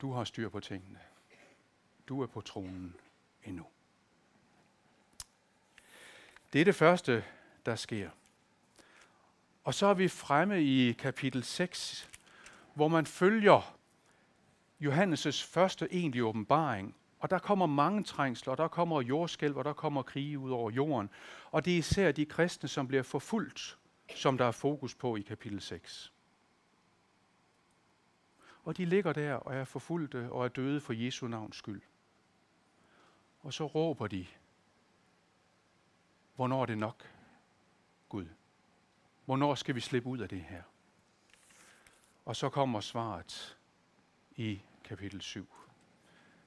du 0.00 0.12
har 0.12 0.24
styr 0.24 0.48
på 0.48 0.60
tingene. 0.60 0.98
Du 2.08 2.22
er 2.22 2.26
på 2.26 2.40
tronen 2.40 2.94
endnu. 3.44 3.66
Det 6.52 6.60
er 6.60 6.64
det 6.64 6.74
første, 6.74 7.24
der 7.66 7.76
sker. 7.76 8.10
Og 9.64 9.74
så 9.74 9.86
er 9.86 9.94
vi 9.94 10.08
fremme 10.08 10.62
i 10.62 10.92
kapitel 10.92 11.44
6, 11.44 12.10
hvor 12.74 12.88
man 12.88 13.06
følger 13.06 13.76
Johannes' 14.80 15.46
første 15.46 15.88
egentlige 15.90 16.24
åbenbaring. 16.24 16.96
Og 17.18 17.30
der 17.30 17.38
kommer 17.38 17.66
mange 17.66 18.04
trængsler, 18.04 18.50
og 18.50 18.58
der 18.58 18.68
kommer 18.68 19.02
jordskælv, 19.02 19.56
og 19.56 19.64
der 19.64 19.72
kommer 19.72 20.02
krige 20.02 20.38
ud 20.38 20.50
over 20.50 20.70
jorden. 20.70 21.10
Og 21.50 21.64
det 21.64 21.72
er 21.74 21.78
især 21.78 22.12
de 22.12 22.26
kristne, 22.26 22.68
som 22.68 22.88
bliver 22.88 23.02
forfulgt, 23.02 23.78
som 24.14 24.38
der 24.38 24.44
er 24.44 24.50
fokus 24.50 24.94
på 24.94 25.16
i 25.16 25.20
kapitel 25.20 25.60
6. 25.60 26.12
Og 28.64 28.76
de 28.76 28.84
ligger 28.84 29.12
der 29.12 29.34
og 29.34 29.54
er 29.54 29.64
forfulgte 29.64 30.32
og 30.32 30.44
er 30.44 30.48
døde 30.48 30.80
for 30.80 30.92
Jesu 30.92 31.28
navns 31.28 31.56
skyld. 31.56 31.82
Og 33.40 33.52
så 33.52 33.66
råber 33.66 34.06
de, 34.06 34.26
hvornår 36.34 36.62
er 36.62 36.66
det 36.66 36.78
nok, 36.78 37.10
Gud? 38.08 38.26
Hvornår 39.32 39.54
skal 39.54 39.74
vi 39.74 39.80
slippe 39.80 40.08
ud 40.08 40.18
af 40.18 40.28
det 40.28 40.40
her? 40.40 40.62
Og 42.24 42.36
så 42.36 42.48
kommer 42.48 42.80
svaret 42.80 43.58
i 44.36 44.62
kapitel 44.84 45.20
7. 45.20 45.54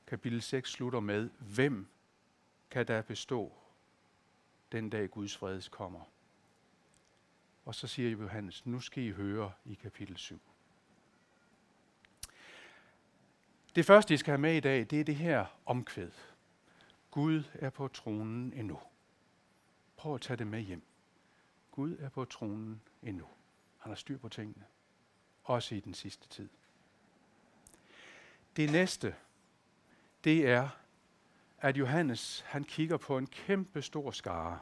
Kapitel 0.08 0.42
6 0.42 0.72
slutter 0.72 1.00
med, 1.00 1.30
hvem 1.40 1.88
kan 2.70 2.88
der 2.88 3.02
bestå 3.02 3.54
den 4.72 4.90
dag 4.90 5.10
Guds 5.10 5.38
fred 5.38 5.62
kommer? 5.70 6.02
Og 7.66 7.76
så 7.76 7.88
siger 7.88 8.10
Johannes, 8.10 8.66
nu 8.66 8.80
skal 8.80 9.04
I 9.04 9.12
høre 9.12 9.52
i 9.66 9.74
kapitel 9.74 10.18
7. 10.18 10.42
Det 13.76 13.86
første, 13.86 14.14
I 14.14 14.18
skal 14.18 14.32
have 14.32 14.42
med 14.42 14.56
i 14.56 14.60
dag, 14.60 14.80
det 14.80 15.00
er 15.00 15.04
det 15.04 15.16
her 15.16 15.46
omkvæd. 15.66 16.12
Gud 17.12 17.44
er 17.54 17.70
på 17.70 17.88
tronen 17.88 18.54
endnu. 18.54 18.80
Prøv 19.98 20.16
at 20.16 20.22
tage 20.22 20.38
det 20.38 20.48
med 20.48 20.62
hjem. 20.62 20.84
Gud 21.76 21.98
er 22.00 22.10
på 22.10 22.26
tronen 22.26 22.82
endnu. 23.04 23.26
Han 23.78 23.90
har 23.90 23.96
styr 23.96 24.18
på 24.18 24.30
tingene. 24.30 24.66
Også 25.44 25.76
i 25.76 25.80
den 25.80 25.94
sidste 25.94 26.28
tid. 26.28 26.50
Det 28.56 28.72
næste, 28.72 29.16
det 30.24 30.50
er, 30.50 30.70
at 31.60 31.78
Johannes 31.78 32.40
han 32.48 32.64
kigger 32.64 32.98
på 32.98 33.18
en 33.18 33.28
kæmpe 33.28 33.82
stor 33.82 34.12
skare. 34.12 34.60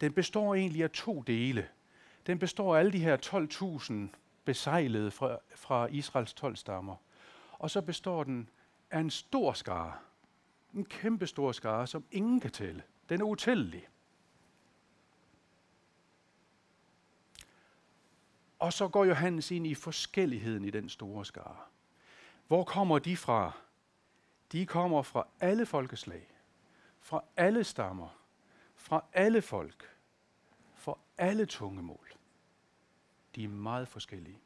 Den 0.00 0.12
består 0.12 0.54
egentlig 0.54 0.82
af 0.82 0.90
to 0.90 1.22
dele. 1.22 1.68
Den 2.26 2.38
består 2.38 2.76
af 2.76 2.78
alle 2.78 2.92
de 2.92 2.98
her 2.98 3.16
12.000 4.12 4.16
besejlede 4.44 5.10
fra, 5.10 5.38
fra 5.54 5.86
Israels 5.86 6.34
12 6.34 6.56
stammer. 6.56 6.96
Og 7.52 7.70
så 7.70 7.80
består 7.80 8.24
den 8.24 8.48
af 8.90 9.00
en 9.00 9.10
stor 9.10 9.52
skare. 9.52 9.92
En 10.74 10.84
kæmpe 10.84 11.26
stor 11.26 11.52
skare, 11.52 11.86
som 11.86 12.04
ingen 12.10 12.40
kan 12.40 12.50
tælle. 12.50 12.82
Den 13.08 13.20
er 13.20 13.24
utællelig. 13.24 13.88
Og 18.58 18.72
så 18.72 18.88
går 18.88 19.04
Johannes 19.04 19.50
ind 19.50 19.66
i 19.66 19.74
forskelligheden 19.74 20.64
i 20.64 20.70
den 20.70 20.88
store 20.88 21.24
skare. 21.24 21.56
Hvor 22.46 22.64
kommer 22.64 22.98
de 22.98 23.16
fra? 23.16 23.52
De 24.52 24.66
kommer 24.66 25.02
fra 25.02 25.26
alle 25.40 25.66
folkeslag, 25.66 26.28
fra 27.00 27.24
alle 27.36 27.64
stammer, 27.64 28.08
fra 28.76 29.04
alle 29.12 29.42
folk, 29.42 29.96
fra 30.74 30.98
alle 31.18 31.46
tungemål. 31.46 32.12
De 33.34 33.44
er 33.44 33.48
meget 33.48 33.88
forskellige. 33.88 34.38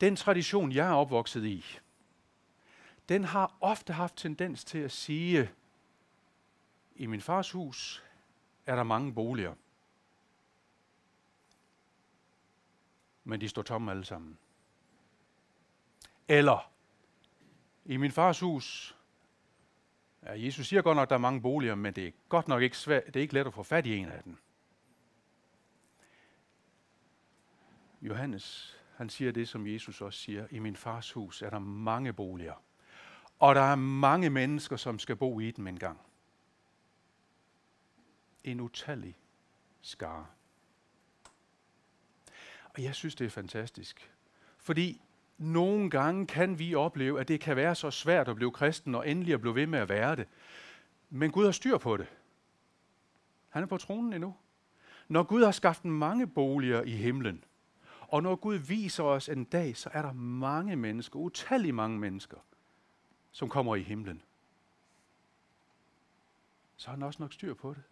Den 0.00 0.16
tradition, 0.16 0.72
jeg 0.72 0.88
er 0.88 0.94
opvokset 0.94 1.44
i, 1.44 1.64
den 3.08 3.24
har 3.24 3.54
ofte 3.60 3.92
haft 3.92 4.16
tendens 4.16 4.64
til 4.64 4.78
at 4.78 4.92
sige, 4.92 5.50
i 6.96 7.06
min 7.06 7.20
fars 7.20 7.50
hus 7.50 8.04
er 8.66 8.76
der 8.76 8.82
mange 8.82 9.14
boliger. 9.14 9.54
Men 13.30 13.40
de 13.40 13.48
står 13.48 13.62
tomme 13.62 13.90
alle 13.90 14.04
sammen. 14.04 14.38
Eller, 16.28 16.72
i 17.84 17.96
min 17.96 18.10
fars 18.10 18.40
hus, 18.40 18.96
ja, 20.22 20.44
Jesus 20.44 20.66
siger 20.66 20.82
godt 20.82 20.96
nok, 20.96 21.02
at 21.02 21.10
der 21.10 21.16
er 21.16 21.20
mange 21.20 21.40
boliger, 21.40 21.74
men 21.74 21.94
det 21.94 22.06
er 22.06 22.12
godt 22.28 22.48
nok 22.48 22.62
ikke, 22.62 22.78
svært, 22.78 23.06
det 23.06 23.16
er 23.16 23.20
ikke 23.20 23.34
let 23.34 23.46
at 23.46 23.54
få 23.54 23.62
fat 23.62 23.86
i 23.86 23.96
en 23.96 24.08
af 24.08 24.22
dem. 24.22 24.36
Johannes, 28.02 28.78
han 28.96 29.08
siger 29.08 29.32
det, 29.32 29.48
som 29.48 29.66
Jesus 29.66 30.00
også 30.00 30.18
siger. 30.18 30.46
I 30.50 30.58
min 30.58 30.76
fars 30.76 31.12
hus 31.12 31.42
er 31.42 31.50
der 31.50 31.58
mange 31.58 32.12
boliger. 32.12 32.62
Og 33.38 33.54
der 33.54 33.60
er 33.60 33.76
mange 33.76 34.30
mennesker, 34.30 34.76
som 34.76 34.98
skal 34.98 35.16
bo 35.16 35.40
i 35.40 35.50
dem 35.50 35.66
engang. 35.66 36.00
En 38.44 38.60
utallig 38.60 39.18
skare. 39.80 40.26
Og 42.74 42.82
jeg 42.82 42.94
synes, 42.94 43.14
det 43.14 43.24
er 43.24 43.30
fantastisk. 43.30 44.12
Fordi 44.58 45.00
nogle 45.38 45.90
gange 45.90 46.26
kan 46.26 46.58
vi 46.58 46.74
opleve, 46.74 47.20
at 47.20 47.28
det 47.28 47.40
kan 47.40 47.56
være 47.56 47.74
så 47.74 47.90
svært 47.90 48.28
at 48.28 48.36
blive 48.36 48.52
kristen, 48.52 48.94
og 48.94 49.08
endelig 49.08 49.34
at 49.34 49.40
blive 49.40 49.54
ved 49.54 49.66
med 49.66 49.78
at 49.78 49.88
være 49.88 50.16
det. 50.16 50.28
Men 51.10 51.30
Gud 51.30 51.44
har 51.44 51.52
styr 51.52 51.78
på 51.78 51.96
det. 51.96 52.06
Han 53.48 53.62
er 53.62 53.66
på 53.66 53.76
tronen 53.76 54.12
endnu. 54.12 54.36
Når 55.08 55.22
Gud 55.22 55.44
har 55.44 55.50
skabt 55.50 55.84
mange 55.84 56.26
boliger 56.26 56.82
i 56.82 56.90
himlen, 56.90 57.44
og 58.00 58.22
når 58.22 58.36
Gud 58.36 58.54
viser 58.54 59.04
os 59.04 59.28
en 59.28 59.44
dag, 59.44 59.76
så 59.76 59.90
er 59.92 60.02
der 60.02 60.12
mange 60.12 60.76
mennesker, 60.76 61.18
utallige 61.18 61.72
mange 61.72 61.98
mennesker, 61.98 62.36
som 63.32 63.48
kommer 63.48 63.76
i 63.76 63.82
himlen. 63.82 64.22
Så 66.76 66.86
har 66.86 66.96
han 66.96 67.02
også 67.02 67.22
nok 67.22 67.32
styr 67.32 67.54
på 67.54 67.74
det. 67.74 67.82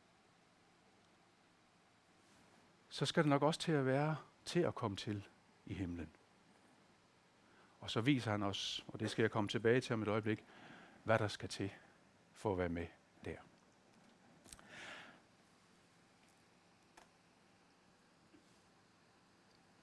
Så 2.88 3.06
skal 3.06 3.22
det 3.22 3.30
nok 3.30 3.42
også 3.42 3.60
til 3.60 3.72
at 3.72 3.86
være 3.86 4.16
til 4.48 4.60
at 4.60 4.74
komme 4.74 4.96
til 4.96 5.26
i 5.66 5.74
himlen. 5.74 6.10
Og 7.80 7.90
så 7.90 8.00
viser 8.00 8.30
han 8.30 8.42
os, 8.42 8.84
og 8.86 9.00
det 9.00 9.10
skal 9.10 9.22
jeg 9.22 9.30
komme 9.30 9.48
tilbage 9.48 9.80
til 9.80 9.92
om 9.92 10.02
et 10.02 10.08
øjeblik, 10.08 10.44
hvad 11.02 11.18
der 11.18 11.28
skal 11.28 11.48
til 11.48 11.70
for 12.32 12.52
at 12.52 12.58
være 12.58 12.68
med 12.68 12.86
der. 13.24 13.36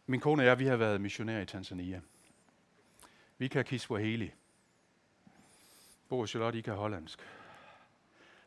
Min 0.06 0.20
kone 0.20 0.42
og 0.42 0.46
jeg, 0.46 0.60
vi 0.60 0.66
har 0.66 0.76
været 0.76 1.02
missionærer 1.02 1.42
i 1.42 1.46
Tanzania. 1.46 2.02
Vi 3.38 3.48
kan 3.48 3.66
Kiswahili. 3.66 4.32
Bo 6.10 6.20
og 6.20 6.30
Charlotte, 6.30 6.60
I 6.60 6.62
kan 6.62 6.74
hollandsk. 6.74 7.20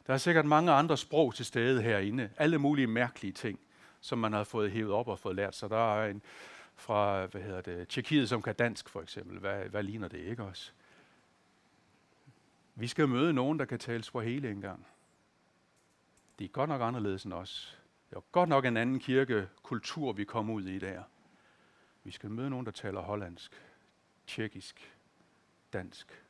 Der 0.06 0.12
er 0.14 0.18
sikkert 0.18 0.46
mange 0.46 0.72
andre 0.72 0.96
sprog 0.96 1.34
til 1.34 1.44
stede 1.44 1.82
herinde. 1.82 2.30
Alle 2.36 2.58
mulige 2.58 2.86
mærkelige 2.86 3.32
ting, 3.32 3.60
som 4.00 4.18
man 4.18 4.32
har 4.32 4.44
fået 4.44 4.70
hævet 4.70 4.92
op 4.92 5.08
og 5.08 5.18
fået 5.18 5.36
lært. 5.36 5.54
Så 5.54 5.68
der 5.68 5.94
er 5.94 6.10
en 6.10 6.22
fra, 6.74 7.26
hvad 7.26 7.42
hedder 7.42 7.60
det, 7.60 7.88
Tjekkiet, 7.88 8.28
som 8.28 8.42
kan 8.42 8.54
dansk 8.54 8.88
for 8.88 9.02
eksempel. 9.02 9.38
Hvad, 9.38 9.64
hvad 9.64 9.82
ligner 9.82 10.08
det 10.08 10.18
ikke 10.18 10.44
også? 10.44 10.72
Vi 12.74 12.86
skal 12.86 13.08
møde 13.08 13.32
nogen, 13.32 13.58
der 13.58 13.64
kan 13.64 13.78
tale 13.78 14.02
Swahili 14.02 14.48
engang. 14.50 14.86
De 16.38 16.44
er 16.44 16.48
godt 16.48 16.68
nok 16.68 16.80
anderledes 16.80 17.24
end 17.24 17.32
os. 17.32 17.78
Det 18.10 18.16
er 18.16 18.20
godt 18.32 18.48
nok 18.48 18.64
en 18.64 18.76
anden 18.76 18.98
kirkekultur, 18.98 20.12
vi 20.12 20.24
kommer 20.24 20.54
ud 20.54 20.64
i 20.64 20.78
der. 20.78 21.02
Vi 22.04 22.10
skal 22.10 22.30
møde 22.30 22.50
nogen, 22.50 22.66
der 22.66 22.72
taler 22.72 23.00
hollandsk, 23.00 23.62
tjekkisk, 24.26 24.96
dansk 25.72 26.24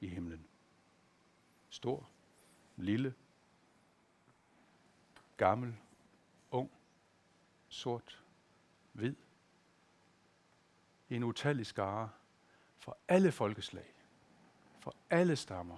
i 0.00 0.08
himlen. 0.08 0.46
Stor, 1.70 2.08
lille, 2.76 3.14
gammel, 5.36 5.74
sort, 7.74 8.22
hvid. 8.92 9.14
En 11.10 11.24
utallig 11.24 11.66
skare 11.66 12.10
for 12.78 12.98
alle 13.08 13.32
folkeslag, 13.32 13.94
for 14.80 14.94
alle 15.10 15.36
stammer, 15.36 15.76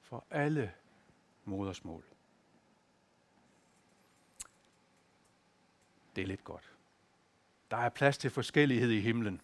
for 0.00 0.24
alle 0.30 0.72
modersmål. 1.44 2.04
Det 6.16 6.22
er 6.22 6.26
lidt 6.26 6.44
godt. 6.44 6.72
Der 7.70 7.76
er 7.76 7.88
plads 7.88 8.18
til 8.18 8.30
forskellighed 8.30 8.90
i 8.90 9.00
himlen. 9.00 9.40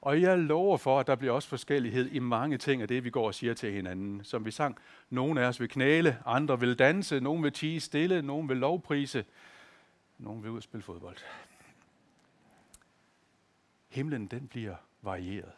Og 0.00 0.22
jeg 0.22 0.38
lover 0.38 0.76
for, 0.76 1.00
at 1.00 1.06
der 1.06 1.14
bliver 1.14 1.32
også 1.32 1.48
forskellighed 1.48 2.10
i 2.10 2.18
mange 2.18 2.58
ting 2.58 2.82
af 2.82 2.88
det, 2.88 3.04
vi 3.04 3.10
går 3.10 3.26
og 3.26 3.34
siger 3.34 3.54
til 3.54 3.72
hinanden. 3.72 4.24
Som 4.24 4.44
vi 4.44 4.50
sang, 4.50 4.78
nogle 5.10 5.40
af 5.40 5.48
os 5.48 5.60
vil 5.60 5.68
knæle, 5.68 6.18
andre 6.26 6.60
vil 6.60 6.78
danse, 6.78 7.20
nogle 7.20 7.42
vil 7.42 7.52
tige 7.52 7.80
stille, 7.80 8.22
nogle 8.22 8.48
vil 8.48 8.56
lovprise, 8.56 9.24
nogen 10.18 10.42
vil 10.42 10.50
ud 10.50 10.56
og 10.56 10.62
spille 10.62 10.82
fodbold. 10.82 11.16
Himlen, 13.88 14.26
den 14.26 14.48
bliver 14.48 14.76
varieret. 15.02 15.52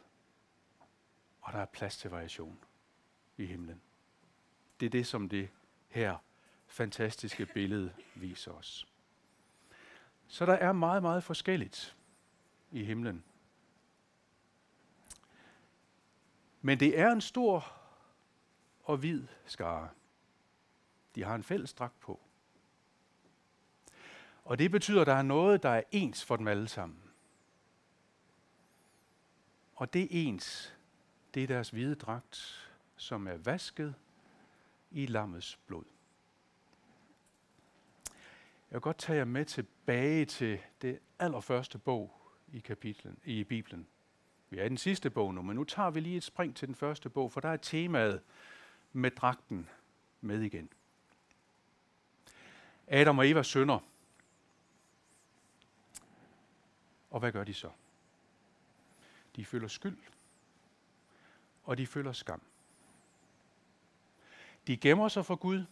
Og 1.41 1.53
der 1.53 1.59
er 1.59 1.67
plads 1.67 1.99
til 1.99 2.11
variation 2.11 2.59
i 3.37 3.47
himlen. 3.47 3.81
Det 4.81 4.87
er 4.87 4.91
det, 4.91 5.07
som 5.07 5.29
det 5.29 5.51
her 5.89 6.17
fantastiske 6.67 7.47
billede 7.47 7.95
viser 8.15 8.53
os. 8.53 8.87
Så 10.27 10.47
der 10.47 10.53
er 10.53 10.73
meget, 10.73 11.03
meget 11.03 11.25
forskelligt 11.25 11.97
i 12.71 12.85
himlen. 12.85 13.25
Men 16.61 16.81
det 16.81 16.99
er 16.99 17.13
en 17.13 17.21
stor 17.21 17.81
og 18.85 18.97
hvid 18.97 19.27
skare. 19.47 19.89
De 21.15 21.25
har 21.25 21.35
en 21.35 21.43
fælles 21.43 21.73
dragt 21.73 22.01
på. 22.01 22.21
Og 24.51 24.59
det 24.59 24.71
betyder, 24.71 25.01
at 25.01 25.07
der 25.07 25.15
er 25.15 25.23
noget, 25.23 25.63
der 25.63 25.69
er 25.69 25.83
ens 25.93 26.25
for 26.25 26.37
dem 26.37 26.49
alle 26.49 26.69
sammen. 26.69 26.99
Og 29.75 29.93
det 29.93 30.09
ens, 30.11 30.77
det 31.35 31.43
er 31.43 31.47
deres 31.47 31.71
hvide 31.71 31.95
dragt, 31.95 32.69
som 32.97 33.27
er 33.27 33.37
vasket 33.37 33.95
i 34.91 35.07
lammets 35.07 35.59
blod. 35.67 35.85
Jeg 38.71 38.77
vil 38.77 38.81
godt 38.81 38.99
tage 38.99 39.19
jer 39.19 39.25
med 39.25 39.45
tilbage 39.45 40.25
til 40.25 40.59
det 40.83 40.99
allerførste 41.19 41.79
bog 41.79 42.21
i 42.53 42.59
kapitlen 42.59 43.19
i 43.25 43.45
Bibelen. 43.45 43.87
Vi 44.51 44.59
er 44.59 44.65
i 44.65 44.69
den 44.69 44.79
sidste 44.79 45.11
bog 45.11 45.35
nu, 45.35 45.43
men 45.43 45.57
nu 45.57 45.65
tager 45.65 45.91
vi 45.91 46.01
lige 46.01 46.17
et 46.17 46.25
spring 46.25 46.57
til 46.57 46.69
den 46.69 46.75
første 46.75 47.09
bog, 47.11 47.33
for 47.33 47.41
der 47.41 47.49
er 47.49 47.57
temaet 47.57 48.21
med 48.93 49.11
dragten 49.11 49.69
med 50.21 50.41
igen. 50.41 50.69
Adam 52.87 53.19
og 53.19 53.29
Eva 53.29 53.43
sønder. 53.43 53.79
Og 57.11 57.21
hvad 57.21 57.33
gør 57.33 57.45
de 57.45 57.55
så? 57.55 57.71
De 59.37 59.45
føler 59.45 59.69
skyld, 59.69 59.99
og 61.65 61.79
de 61.79 61.87
føler 61.87 62.13
skam. 62.13 62.43
De 64.67 64.77
gemmer 64.77 65.09
sig 65.09 65.27
for 65.27 65.37
Gud, 65.37 65.65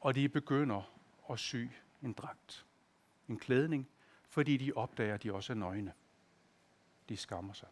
og 0.00 0.14
de 0.14 0.28
begynder 0.28 0.92
at 1.30 1.38
sy 1.38 1.66
en 2.02 2.12
dragt, 2.12 2.66
en 3.28 3.38
klædning, 3.38 3.88
fordi 4.28 4.56
de 4.56 4.72
opdager, 4.72 5.14
at 5.14 5.22
de 5.22 5.32
også 5.32 5.52
er 5.52 5.56
nøgne. 5.56 5.92
De 7.08 7.16
skammer 7.16 7.52
sig. 7.52 7.68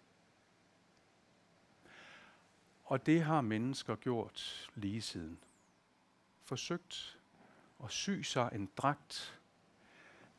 Og 2.84 3.06
det 3.06 3.22
har 3.22 3.40
mennesker 3.40 3.96
gjort 3.96 4.70
lige 4.74 5.02
siden. 5.02 5.38
Forsøgt 6.42 7.18
at 7.84 7.90
sy 7.90 8.20
sig 8.22 8.50
en 8.52 8.70
dragt, 8.76 9.40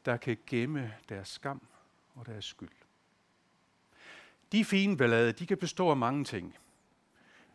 der 0.05 0.17
kan 0.17 0.37
gemme 0.47 0.95
deres 1.09 1.27
skam 1.27 1.67
og 2.15 2.25
deres 2.25 2.45
skyld. 2.45 2.69
De 4.51 4.65
fine 4.65 4.97
ballade, 4.97 5.31
de 5.31 5.45
kan 5.45 5.57
bestå 5.57 5.89
af 5.89 5.97
mange 5.97 6.23
ting. 6.23 6.55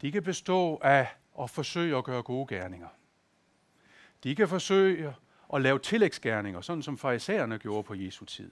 De 0.00 0.12
kan 0.12 0.22
bestå 0.22 0.76
af 0.76 1.08
at 1.40 1.50
forsøge 1.50 1.96
at 1.96 2.04
gøre 2.04 2.22
gode 2.22 2.46
gerninger. 2.46 2.88
De 4.24 4.34
kan 4.34 4.48
forsøge 4.48 5.14
at 5.54 5.62
lave 5.62 5.78
tillægsgerninger, 5.78 6.60
sådan 6.60 6.82
som 6.82 6.98
farisæerne 6.98 7.58
gjorde 7.58 7.82
på 7.82 7.94
Jesu 7.94 8.24
tid. 8.24 8.50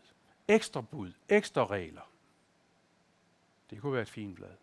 Ekstra 0.49 0.81
bud, 0.81 1.13
ekstra 1.29 1.67
regler. 1.67 2.11
Det 3.71 3.81
kunne 3.81 3.93
være 3.93 4.03
et 4.03 4.09
fint 4.09 4.37
blad. 4.37 4.55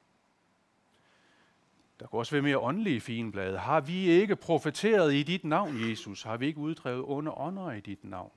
Der 1.99 2.07
kunne 2.07 2.21
også 2.21 2.31
være 2.31 2.41
mere 2.41 2.59
åndelige 2.59 3.01
fine 3.01 3.31
blade. 3.31 3.57
Har 3.57 3.81
vi 3.81 3.95
ikke 3.95 4.35
profeteret 4.35 5.13
i 5.13 5.23
dit 5.23 5.43
navn, 5.43 5.89
Jesus? 5.89 6.23
Har 6.23 6.37
vi 6.37 6.47
ikke 6.47 6.59
uddrevet 6.59 7.03
onde 7.07 7.31
ånder 7.31 7.71
i 7.71 7.79
dit 7.79 8.03
navn? 8.03 8.31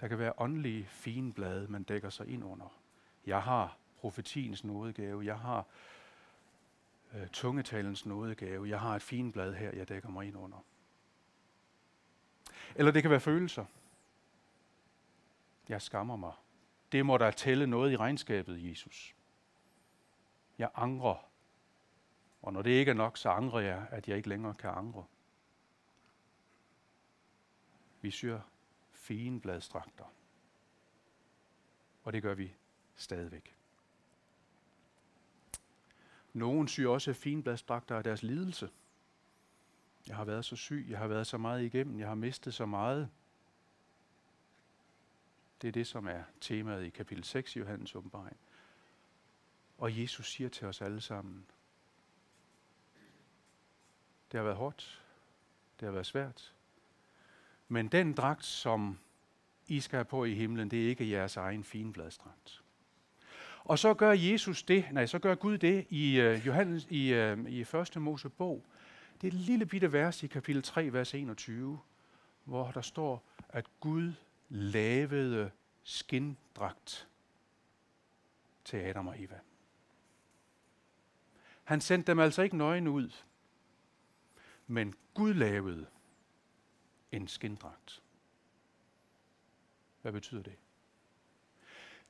Der 0.00 0.08
kan 0.08 0.18
være 0.18 0.32
åndelige 0.38 0.86
fine 0.86 1.32
blade, 1.32 1.68
man 1.68 1.82
dækker 1.82 2.10
sig 2.10 2.28
ind 2.28 2.44
under. 2.44 2.78
Jeg 3.26 3.42
har 3.42 3.76
profetiens 4.00 4.64
nådegave. 4.64 5.24
Jeg 5.24 5.38
har 5.38 5.66
øh, 7.14 7.28
tungetalens 7.28 8.06
nådegave. 8.06 8.68
Jeg 8.68 8.80
har 8.80 8.96
et 8.96 9.02
fint 9.02 9.32
blad 9.32 9.54
her, 9.54 9.70
jeg 9.70 9.88
dækker 9.88 10.08
mig 10.08 10.26
ind 10.26 10.36
under. 10.36 10.64
Eller 12.74 12.92
det 12.92 13.02
kan 13.02 13.10
være 13.10 13.20
følelser. 13.20 13.64
Jeg 15.68 15.82
skammer 15.82 16.16
mig. 16.16 16.32
Det 16.92 17.06
må 17.06 17.18
der 17.18 17.30
tælle 17.30 17.66
noget 17.66 17.92
i 17.92 17.96
regnskabet, 17.96 18.70
Jesus. 18.70 19.14
Jeg 20.58 20.70
angrer. 20.74 21.28
Og 22.42 22.52
når 22.52 22.62
det 22.62 22.70
ikke 22.70 22.90
er 22.90 22.94
nok, 22.94 23.16
så 23.16 23.30
angrer 23.30 23.60
jeg, 23.60 23.86
at 23.90 24.08
jeg 24.08 24.16
ikke 24.16 24.28
længere 24.28 24.54
kan 24.54 24.70
angre. 24.70 25.04
Vi 28.00 28.10
syr 28.10 28.40
finbladstrakter. 29.08 30.04
Og 32.04 32.12
det 32.12 32.22
gør 32.22 32.34
vi 32.34 32.54
stadigvæk. 32.96 33.54
Nogen 36.32 36.68
syr 36.68 36.88
også 36.88 37.12
finbladstrakter 37.12 37.96
af 37.96 38.04
deres 38.04 38.22
lidelse. 38.22 38.70
Jeg 40.06 40.16
har 40.16 40.24
været 40.24 40.44
så 40.44 40.56
syg, 40.56 40.86
jeg 40.88 40.98
har 40.98 41.06
været 41.06 41.26
så 41.26 41.38
meget 41.38 41.64
igennem, 41.64 41.98
jeg 41.98 42.08
har 42.08 42.14
mistet 42.14 42.54
så 42.54 42.66
meget. 42.66 43.10
Det 45.62 45.68
er 45.68 45.72
det, 45.72 45.86
som 45.86 46.06
er 46.06 46.22
temaet 46.40 46.84
i 46.84 46.90
kapitel 46.90 47.24
6 47.24 47.56
i 47.56 47.58
Johannes 47.58 47.94
åbenbaring. 47.94 48.36
Og 49.78 50.00
Jesus 50.00 50.32
siger 50.32 50.48
til 50.48 50.66
os 50.66 50.82
alle 50.82 51.00
sammen, 51.00 51.46
det 54.32 54.38
har 54.38 54.44
været 54.44 54.56
hårdt, 54.56 55.04
det 55.80 55.86
har 55.86 55.92
været 55.92 56.06
svært, 56.06 56.57
men 57.68 57.88
den 57.88 58.12
dragt, 58.12 58.44
som 58.44 58.98
I 59.66 59.80
skal 59.80 59.96
have 59.96 60.04
på 60.04 60.24
i 60.24 60.34
himlen, 60.34 60.70
det 60.70 60.84
er 60.84 60.88
ikke 60.88 61.10
jeres 61.10 61.36
egen 61.36 61.64
finbladsdragt. 61.64 62.62
Og 63.64 63.78
så 63.78 63.94
gør 63.94 64.12
Jesus 64.12 64.62
det, 64.62 64.84
nej, 64.92 65.06
så 65.06 65.18
gør 65.18 65.34
Gud 65.34 65.58
det 65.58 65.86
i 65.90 66.20
uh, 66.20 66.46
Johannes 66.46 66.86
i, 66.90 67.14
uh, 67.14 67.50
i 67.50 67.60
1. 67.60 67.96
Mosebog. 67.96 68.64
Det 69.20 69.26
er 69.26 69.32
et 69.32 69.38
lille 69.38 69.66
bitte 69.66 69.92
vers 69.92 70.22
i 70.22 70.26
kapitel 70.26 70.62
3, 70.62 70.92
vers 70.92 71.14
21, 71.14 71.78
hvor 72.44 72.70
der 72.70 72.80
står, 72.80 73.24
at 73.48 73.66
Gud 73.80 74.12
lavede 74.48 75.50
skindragt 75.82 77.08
til 78.64 78.76
Adam 78.76 79.06
og 79.06 79.22
Eva. 79.22 79.38
Han 81.64 81.80
sendte 81.80 82.12
dem 82.12 82.18
altså 82.18 82.42
ikke 82.42 82.56
nøgen 82.56 82.88
ud, 82.88 83.10
men 84.66 84.94
Gud 85.14 85.34
lavede 85.34 85.86
en 87.12 87.28
skindragt. 87.28 88.02
Hvad 90.02 90.12
betyder 90.12 90.42
det? 90.42 90.56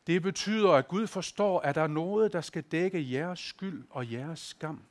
Det 0.06 0.22
betyder, 0.22 0.72
at 0.72 0.88
Gud 0.88 1.06
forstår, 1.06 1.60
at 1.60 1.74
der 1.74 1.82
er 1.82 1.86
noget, 1.86 2.32
der 2.32 2.40
skal 2.40 2.62
dække 2.62 3.12
jeres 3.12 3.40
skyld 3.40 3.86
og 3.90 4.12
jeres 4.12 4.40
skam. 4.40 4.84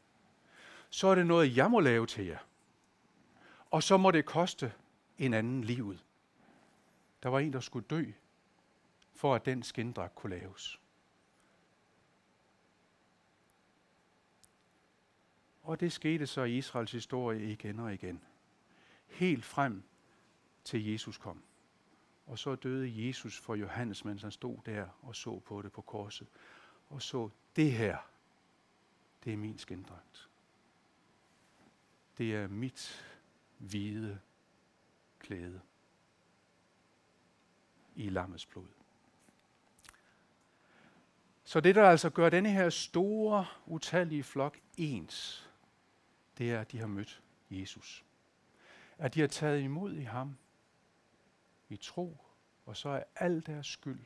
Så 0.89 1.07
er 1.07 1.15
det 1.15 1.27
noget, 1.27 1.57
jeg 1.57 1.71
må 1.71 1.79
lave 1.79 2.05
til 2.05 2.25
jer. 2.25 2.39
Og 3.71 3.83
så 3.83 3.97
må 3.97 4.11
det 4.11 4.25
koste 4.25 4.73
en 5.17 5.33
anden 5.33 5.63
livet. 5.63 6.03
Der 7.23 7.29
var 7.29 7.39
en, 7.39 7.53
der 7.53 7.59
skulle 7.59 7.87
dø, 7.87 8.05
for 9.13 9.35
at 9.35 9.45
den 9.45 9.63
skindragt 9.63 10.15
kunne 10.15 10.39
laves. 10.39 10.79
Og 15.63 15.79
det 15.79 15.91
skete 15.91 16.27
så 16.27 16.43
i 16.43 16.57
Israels 16.57 16.91
historie 16.91 17.51
igen 17.51 17.79
og 17.79 17.93
igen. 17.93 18.21
Helt 19.07 19.45
frem 19.45 19.83
til 20.67 20.85
Jesus 20.91 21.17
kom. 21.17 21.43
Og 22.25 22.39
så 22.39 22.55
døde 22.55 23.07
Jesus 23.07 23.39
for 23.39 23.55
Johannes, 23.55 24.05
mens 24.05 24.21
han 24.21 24.31
stod 24.31 24.57
der 24.65 24.87
og 25.01 25.15
så 25.15 25.39
på 25.39 25.61
det 25.61 25.71
på 25.71 25.81
korset. 25.81 26.27
Og 26.89 27.01
så 27.01 27.29
det 27.55 27.71
her, 27.71 27.97
det 29.23 29.33
er 29.33 29.37
min 29.37 29.57
skindragt. 29.57 30.29
Det 32.17 32.35
er 32.35 32.47
mit 32.47 33.05
hvide 33.57 34.19
klæde 35.19 35.61
i 37.95 38.09
lammets 38.09 38.45
blod. 38.45 38.67
Så 41.43 41.59
det, 41.59 41.75
der 41.75 41.89
altså 41.89 42.09
gør 42.09 42.29
denne 42.29 42.51
her 42.51 42.69
store, 42.69 43.45
utallige 43.65 44.23
flok 44.23 44.59
ens, 44.77 45.49
det 46.37 46.51
er, 46.51 46.61
at 46.61 46.71
de 46.71 46.79
har 46.79 46.87
mødt 46.87 47.21
Jesus. 47.49 48.05
At 48.97 49.13
de 49.13 49.19
har 49.19 49.27
taget 49.27 49.61
imod 49.61 49.93
i 49.93 50.03
ham 50.03 50.37
i 51.69 51.77
tro, 51.77 52.17
og 52.65 52.77
så 52.77 52.89
er 52.89 53.03
al 53.15 53.45
deres 53.45 53.67
skyld 53.67 54.05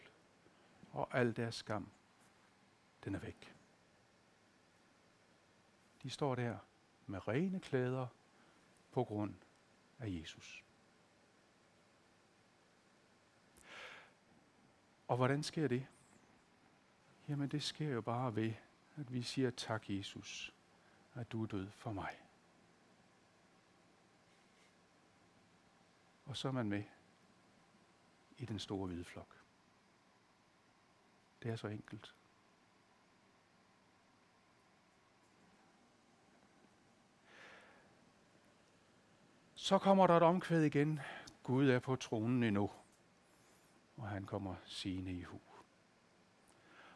og 0.92 1.18
al 1.18 1.36
deres 1.36 1.56
skam, 1.56 1.92
den 3.04 3.16
er 3.16 3.20
væk. 3.20 3.56
De 6.04 6.10
står 6.10 6.36
der 6.36 6.58
med 7.08 7.28
rene 7.28 7.60
klæder 7.60 8.08
på 8.92 9.04
grund 9.04 9.36
af 10.00 10.08
Jesus. 10.10 10.64
Og 15.08 15.18
hvordan 15.18 15.44
sker 15.44 15.68
det? 15.68 15.88
Jamen 17.28 17.50
det 17.50 17.64
sker 17.64 17.90
jo 17.90 18.02
bare 18.02 18.36
ved, 18.36 18.54
at 18.98 19.14
vi 19.14 19.22
siger 19.22 19.52
tak 19.52 19.90
Jesus, 19.90 20.54
at 21.14 21.32
du 21.32 21.44
er 21.44 21.48
død 21.48 21.70
for 21.72 21.92
mig. 21.92 22.18
Og 26.26 26.38
så 26.38 26.48
er 26.48 26.52
man 26.52 26.70
med 26.70 26.84
i 28.42 28.46
den 28.46 28.60
store 28.60 28.88
hvide 28.88 29.04
flok. 29.04 29.38
Det 31.44 31.52
er 31.52 31.56
så 31.56 31.68
enkelt. 31.68 32.16
Så 39.56 39.78
kommer 39.78 40.08
der 40.08 40.18
et 40.18 40.24
omkvæd 40.24 40.64
igen. 40.64 41.00
Gud 41.44 41.70
er 41.70 41.80
på 41.80 41.96
tronen 41.96 42.44
endnu, 42.44 42.72
og 43.98 44.08
han 44.08 44.26
kommer 44.26 44.56
sigende 44.66 45.12
i 45.12 45.22
hu. 45.24 45.40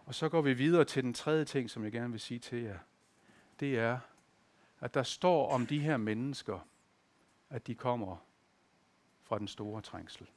Og 0.05 0.15
så 0.15 0.29
går 0.29 0.41
vi 0.41 0.53
videre 0.53 0.85
til 0.85 1.03
den 1.03 1.13
tredje 1.13 1.45
ting, 1.45 1.69
som 1.69 1.83
jeg 1.83 1.91
gerne 1.91 2.11
vil 2.11 2.19
sige 2.19 2.39
til 2.39 2.61
jer. 2.61 2.79
Det 3.59 3.79
er, 3.79 3.99
at 4.79 4.93
der 4.93 5.03
står 5.03 5.51
om 5.51 5.67
de 5.67 5.79
her 5.79 5.97
mennesker, 5.97 6.59
at 7.49 7.67
de 7.67 7.75
kommer 7.75 8.17
fra 9.23 9.39
den 9.39 9.47
store 9.47 9.81
trængsel. 9.81 10.27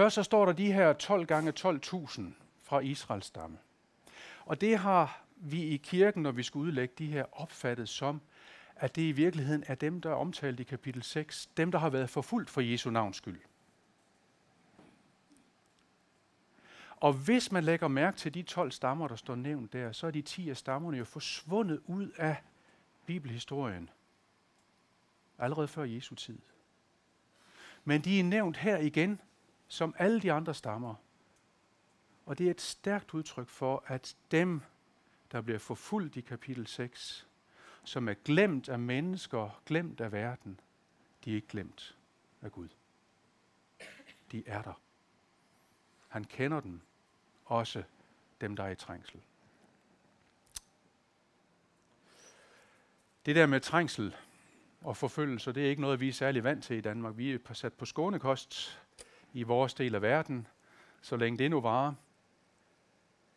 Først 0.00 0.14
så 0.14 0.22
står 0.22 0.46
der 0.46 0.52
de 0.52 0.72
her 0.72 0.92
12 0.92 1.26
gange 1.26 1.52
12.000 1.60 2.22
fra 2.62 2.80
Israels 2.80 3.26
stamme. 3.26 3.58
Og 4.44 4.60
det 4.60 4.78
har 4.78 5.22
vi 5.36 5.62
i 5.62 5.76
kirken, 5.76 6.22
når 6.22 6.32
vi 6.32 6.42
skal 6.42 6.58
udlægge 6.58 6.94
de 6.98 7.06
her, 7.06 7.24
opfattet 7.32 7.88
som, 7.88 8.20
at 8.76 8.96
det 8.96 9.02
i 9.02 9.12
virkeligheden 9.12 9.64
er 9.66 9.74
dem, 9.74 10.00
der 10.00 10.10
er 10.10 10.14
omtalt 10.14 10.60
i 10.60 10.62
kapitel 10.62 11.02
6, 11.02 11.46
dem, 11.46 11.70
der 11.70 11.78
har 11.78 11.90
været 11.90 12.10
forfulgt 12.10 12.50
for 12.50 12.60
Jesu 12.60 12.90
navns 12.90 13.16
skyld. 13.16 13.40
Og 16.96 17.12
hvis 17.12 17.52
man 17.52 17.64
lægger 17.64 17.88
mærke 17.88 18.16
til 18.16 18.34
de 18.34 18.42
12 18.42 18.70
stammer, 18.70 19.08
der 19.08 19.16
står 19.16 19.34
nævnt 19.34 19.72
der, 19.72 19.92
så 19.92 20.06
er 20.06 20.10
de 20.10 20.22
10 20.22 20.50
af 20.50 20.56
stammerne 20.56 20.98
jo 20.98 21.04
forsvundet 21.04 21.80
ud 21.86 22.10
af 22.16 22.36
bibelhistorien. 23.06 23.90
Allerede 25.38 25.68
før 25.68 25.84
Jesu 25.84 26.14
tid. 26.14 26.38
Men 27.84 28.00
de 28.00 28.20
er 28.20 28.24
nævnt 28.24 28.56
her 28.56 28.78
igen, 28.78 29.20
som 29.70 29.94
alle 29.98 30.20
de 30.20 30.32
andre 30.32 30.54
stammer. 30.54 30.94
Og 32.26 32.38
det 32.38 32.46
er 32.46 32.50
et 32.50 32.60
stærkt 32.60 33.14
udtryk 33.14 33.48
for, 33.48 33.84
at 33.86 34.16
dem, 34.30 34.60
der 35.32 35.40
bliver 35.40 35.58
forfulgt 35.58 36.16
i 36.16 36.20
kapitel 36.20 36.66
6, 36.66 37.26
som 37.84 38.08
er 38.08 38.14
glemt 38.14 38.68
af 38.68 38.78
mennesker, 38.78 39.62
glemt 39.66 40.00
af 40.00 40.12
verden, 40.12 40.60
de 41.24 41.30
er 41.30 41.34
ikke 41.34 41.48
glemt 41.48 41.96
af 42.42 42.52
Gud. 42.52 42.68
De 44.32 44.42
er 44.46 44.62
der. 44.62 44.80
Han 46.08 46.24
kender 46.24 46.60
dem, 46.60 46.80
også 47.44 47.82
dem, 48.40 48.56
der 48.56 48.64
er 48.64 48.70
i 48.70 48.76
trængsel. 48.76 49.20
Det 53.26 53.36
der 53.36 53.46
med 53.46 53.60
trængsel 53.60 54.16
og 54.80 54.96
forfølgelse, 54.96 55.52
det 55.52 55.64
er 55.64 55.70
ikke 55.70 55.82
noget, 55.82 56.00
vi 56.00 56.08
er 56.08 56.12
særlig 56.12 56.44
vant 56.44 56.64
til 56.64 56.76
i 56.76 56.80
Danmark. 56.80 57.16
Vi 57.16 57.32
er 57.32 57.52
sat 57.52 57.72
på 57.72 57.84
skånekost 57.84 58.80
i 59.32 59.42
vores 59.42 59.74
del 59.74 59.94
af 59.94 60.02
verden, 60.02 60.46
så 61.02 61.16
længe 61.16 61.38
det 61.38 61.50
nu 61.50 61.60
varer. 61.60 61.94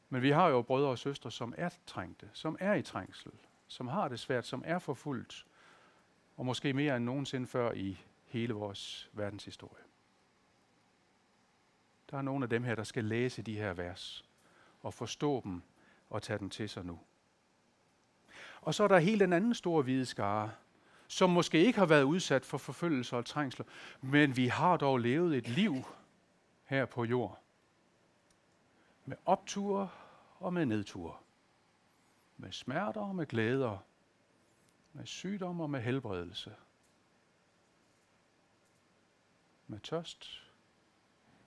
Men 0.09 0.21
vi 0.21 0.29
har 0.29 0.47
jo 0.47 0.61
brødre 0.61 0.89
og 0.89 0.99
søstre, 0.99 1.31
som 1.31 1.53
er 1.57 1.69
trængte, 1.85 2.29
som 2.33 2.57
er 2.59 2.73
i 2.73 2.81
trængsel, 2.81 3.31
som 3.67 3.87
har 3.87 4.07
det 4.07 4.19
svært, 4.19 4.45
som 4.45 4.63
er 4.65 4.79
forfulgt, 4.79 5.45
og 6.37 6.45
måske 6.45 6.73
mere 6.73 6.97
end 6.97 7.05
nogensinde 7.05 7.47
før 7.47 7.71
i 7.71 7.97
hele 8.25 8.53
vores 8.53 9.09
verdenshistorie. 9.13 9.83
Der 12.11 12.17
er 12.17 12.21
nogle 12.21 12.45
af 12.45 12.49
dem 12.49 12.63
her, 12.63 12.75
der 12.75 12.83
skal 12.83 13.05
læse 13.05 13.41
de 13.41 13.57
her 13.57 13.73
vers 13.73 14.25
og 14.81 14.93
forstå 14.93 15.41
dem 15.43 15.61
og 16.09 16.21
tage 16.21 16.39
dem 16.39 16.49
til 16.49 16.69
sig 16.69 16.85
nu. 16.85 16.99
Og 18.61 18.75
så 18.75 18.83
er 18.83 18.87
der 18.87 18.99
helt 18.99 19.19
den 19.19 19.33
anden 19.33 19.53
store 19.53 19.83
hvide 19.83 20.05
skare, 20.05 20.51
som 21.13 21.29
måske 21.29 21.65
ikke 21.65 21.79
har 21.79 21.85
været 21.85 22.03
udsat 22.03 22.45
for 22.45 22.57
forfølgelse 22.57 23.17
og 23.17 23.25
trængsler, 23.25 23.65
men 24.01 24.37
vi 24.37 24.47
har 24.47 24.77
dog 24.77 24.97
levet 24.97 25.37
et 25.37 25.47
liv 25.47 25.83
her 26.65 26.85
på 26.85 27.03
jord. 27.03 27.39
Med 29.05 29.17
opture 29.25 29.89
og 30.39 30.53
med 30.53 30.65
nedture. 30.65 31.17
Med 32.37 32.51
smerter 32.51 33.01
og 33.01 33.15
med 33.15 33.25
glæder. 33.25 33.77
Med 34.93 35.05
sygdom 35.05 35.61
og 35.61 35.69
med 35.69 35.81
helbredelse. 35.81 36.55
Med 39.67 39.79
tørst, 39.79 40.43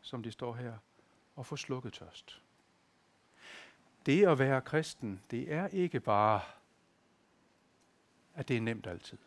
som 0.00 0.22
de 0.22 0.32
står 0.32 0.54
her, 0.54 0.74
og 1.36 1.46
få 1.46 1.56
slukket 1.56 1.92
tørst. 1.92 2.42
Det 4.06 4.26
at 4.26 4.38
være 4.38 4.60
kristen, 4.60 5.22
det 5.30 5.52
er 5.52 5.68
ikke 5.68 6.00
bare, 6.00 6.40
at 8.34 8.48
det 8.48 8.56
er 8.56 8.60
nemt 8.60 8.86
altid. 8.86 9.18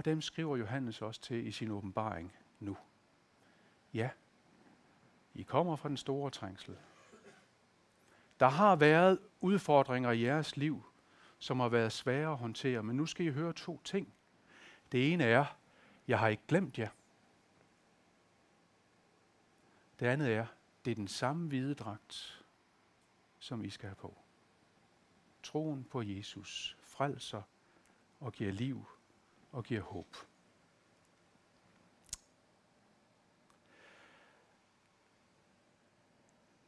Og 0.00 0.04
dem 0.04 0.20
skriver 0.20 0.56
Johannes 0.56 1.02
også 1.02 1.20
til 1.20 1.46
i 1.46 1.52
sin 1.52 1.70
åbenbaring 1.70 2.32
nu. 2.60 2.76
Ja, 3.94 4.10
I 5.34 5.42
kommer 5.42 5.76
fra 5.76 5.88
den 5.88 5.96
store 5.96 6.30
trængsel. 6.30 6.76
Der 8.40 8.48
har 8.48 8.76
været 8.76 9.18
udfordringer 9.40 10.10
i 10.10 10.22
jeres 10.22 10.56
liv, 10.56 10.84
som 11.38 11.60
har 11.60 11.68
været 11.68 11.92
svære 11.92 12.32
at 12.32 12.38
håndtere, 12.38 12.82
men 12.82 12.96
nu 12.96 13.06
skal 13.06 13.26
I 13.26 13.30
høre 13.30 13.52
to 13.52 13.80
ting. 13.84 14.14
Det 14.92 15.12
ene 15.12 15.24
er, 15.24 15.44
jeg 16.08 16.18
har 16.18 16.28
ikke 16.28 16.42
glemt 16.48 16.78
jer. 16.78 16.90
Det 20.00 20.06
andet 20.06 20.32
er, 20.32 20.46
det 20.84 20.90
er 20.90 20.94
den 20.94 21.08
samme 21.08 21.48
hvide 21.48 21.74
dragt, 21.74 22.44
som 23.38 23.64
I 23.64 23.70
skal 23.70 23.88
have 23.88 23.96
på. 23.96 24.18
Troen 25.42 25.84
på 25.84 26.02
Jesus 26.02 26.76
frelser 26.82 27.42
og 28.20 28.32
giver 28.32 28.52
liv 28.52 28.86
og 29.52 29.64
giver 29.64 29.82
håb. 29.82 30.16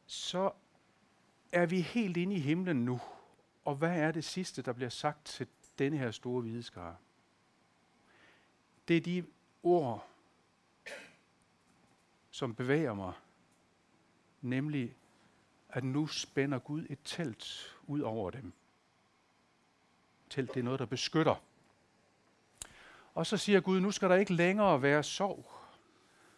Så 0.05 0.51
er 1.51 1.65
vi 1.65 1.81
helt 1.81 2.17
inde 2.17 2.35
i 2.35 2.39
himlen 2.39 2.85
nu. 2.85 3.01
Og 3.65 3.75
hvad 3.75 3.99
er 3.99 4.11
det 4.11 4.23
sidste, 4.23 4.61
der 4.61 4.73
bliver 4.73 4.89
sagt 4.89 5.25
til 5.25 5.47
denne 5.79 5.97
her 5.97 6.11
store 6.11 6.43
videskare? 6.43 6.95
Det 8.87 8.97
er 8.97 9.01
de 9.01 9.25
ord, 9.63 10.07
som 12.31 12.55
bevæger 12.55 12.93
mig, 12.93 13.13
nemlig 14.41 14.95
at 15.69 15.83
nu 15.83 16.07
spænder 16.07 16.59
Gud 16.59 16.85
et 16.89 16.99
telt 17.03 17.75
ud 17.87 18.01
over 18.01 18.31
dem. 18.31 18.53
Telt 20.29 20.53
det 20.53 20.59
er 20.59 20.63
noget, 20.63 20.79
der 20.79 20.85
beskytter. 20.85 21.35
Og 23.13 23.25
så 23.25 23.37
siger 23.37 23.61
Gud, 23.61 23.79
nu 23.79 23.91
skal 23.91 24.09
der 24.09 24.15
ikke 24.15 24.33
længere 24.33 24.81
være 24.81 25.03
sorg 25.03 25.51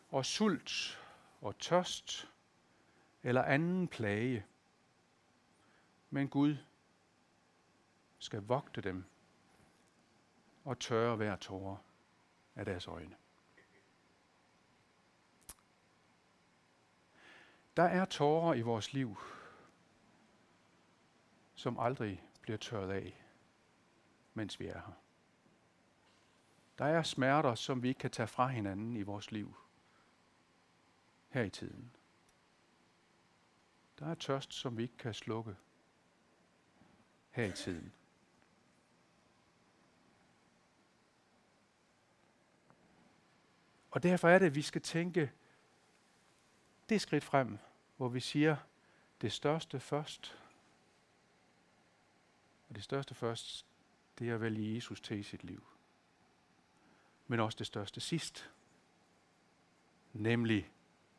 og 0.09 0.25
sult 0.25 1.01
og 1.41 1.59
tørst 1.59 2.31
eller 3.23 3.43
anden 3.43 3.87
plage. 3.87 4.45
Men 6.09 6.29
Gud 6.29 6.57
skal 8.19 8.41
vogte 8.41 8.81
dem 8.81 9.05
og 10.63 10.79
tørre 10.79 11.15
hver 11.15 11.35
tårer 11.35 11.77
af 12.55 12.65
deres 12.65 12.87
øjne. 12.87 13.15
Der 17.77 17.83
er 17.83 18.05
tårer 18.05 18.53
i 18.53 18.61
vores 18.61 18.93
liv, 18.93 19.17
som 21.55 21.79
aldrig 21.79 22.23
bliver 22.41 22.57
tørret 22.57 22.91
af, 22.91 23.25
mens 24.33 24.59
vi 24.59 24.67
er 24.67 24.73
her. 24.73 25.04
Der 26.77 26.85
er 26.85 27.03
smerter, 27.03 27.55
som 27.55 27.83
vi 27.83 27.87
ikke 27.87 27.99
kan 27.99 28.11
tage 28.11 28.27
fra 28.27 28.47
hinanden 28.47 28.95
i 28.95 29.01
vores 29.01 29.31
liv 29.31 29.55
her 31.29 31.43
i 31.43 31.49
tiden. 31.49 31.91
Der 33.99 34.05
er 34.05 34.15
tørst, 34.15 34.53
som 34.53 34.77
vi 34.77 34.83
ikke 34.83 34.97
kan 34.97 35.13
slukke 35.13 35.55
her 37.31 37.45
i 37.45 37.51
tiden. 37.51 37.93
Og 43.91 44.03
derfor 44.03 44.29
er 44.29 44.39
det, 44.39 44.45
at 44.45 44.55
vi 44.55 44.61
skal 44.61 44.81
tænke 44.81 45.31
det 46.89 47.01
skridt 47.01 47.23
frem, 47.23 47.57
hvor 47.97 48.09
vi 48.09 48.19
siger 48.19 48.57
det 49.21 49.31
største 49.31 49.79
først. 49.79 50.37
Og 52.69 52.75
det 52.75 52.83
største 52.83 53.15
først, 53.15 53.65
det 54.19 54.29
er 54.29 54.35
at 54.35 54.41
vælge 54.41 54.75
Jesus 54.75 55.01
til 55.01 55.19
i 55.19 55.23
sit 55.23 55.43
liv. 55.43 55.74
Men 57.27 57.39
også 57.39 57.55
det 57.55 57.67
største 57.67 58.01
sidst. 58.01 58.51
Nemlig, 60.13 60.71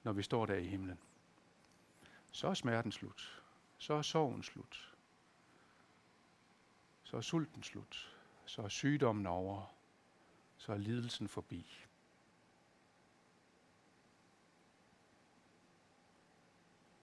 når 0.02 0.12
vi 0.12 0.22
står 0.22 0.46
der 0.46 0.54
i 0.54 0.66
himlen. 0.66 0.98
Så 2.32 2.48
er 2.48 2.54
smerten 2.54 2.92
slut. 2.92 3.42
Så 3.78 3.94
er 3.94 4.02
sorgen 4.02 4.42
slut. 4.42 4.94
Så 7.02 7.16
er 7.16 7.20
sulten 7.20 7.62
slut. 7.62 8.16
Så 8.44 8.62
er 8.62 8.68
sygdommen 8.68 9.26
over. 9.26 9.74
Så 10.56 10.72
er 10.72 10.76
lidelsen 10.76 11.28
forbi. 11.28 11.86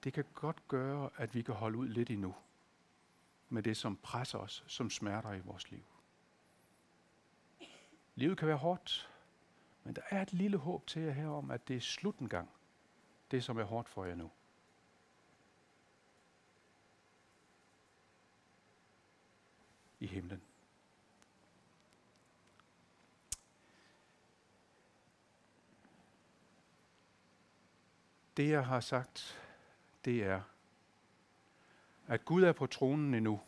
det 0.04 0.14
kan 0.14 0.26
godt 0.34 0.68
gøre, 0.68 1.10
at 1.18 1.36
vi 1.36 1.42
kan 1.42 1.56
holde 1.56 1.78
ud 1.78 1.88
lidt 1.88 2.10
endnu 2.10 2.36
med 3.50 3.64
det, 3.64 3.78
som 3.78 3.98
presser 3.98 4.38
os, 4.38 4.64
som 4.68 4.90
smerter 4.90 5.34
i 5.34 5.40
vores 5.40 5.72
liv. 5.72 5.84
Livet 8.16 8.38
kan 8.38 8.48
være 8.48 8.58
hårdt, 8.58 9.10
men 9.84 9.96
der 9.96 10.02
er 10.10 10.22
et 10.22 10.34
lille 10.34 10.58
håb 10.58 10.88
til 10.88 11.02
jer 11.02 11.12
her 11.12 11.28
om, 11.28 11.52
at 11.52 11.68
det 11.68 11.76
er 11.76 11.82
slut 11.82 12.18
en 12.18 12.30
gang, 12.30 12.50
det 13.32 13.44
som 13.44 13.58
er 13.58 13.64
hårdt 13.64 13.90
for 13.90 14.06
jer 14.06 14.16
nu. 14.16 14.32
I 20.00 20.08
himlen. 20.08 20.42
Det 28.38 28.50
jeg 28.50 28.66
har 28.66 28.80
sagt 28.80 29.40
det 30.06 30.24
er, 30.24 30.42
at 32.08 32.26
Gud 32.26 32.44
er 32.44 32.52
på 32.52 32.68
tronen 32.68 33.14
endnu. 33.14 33.42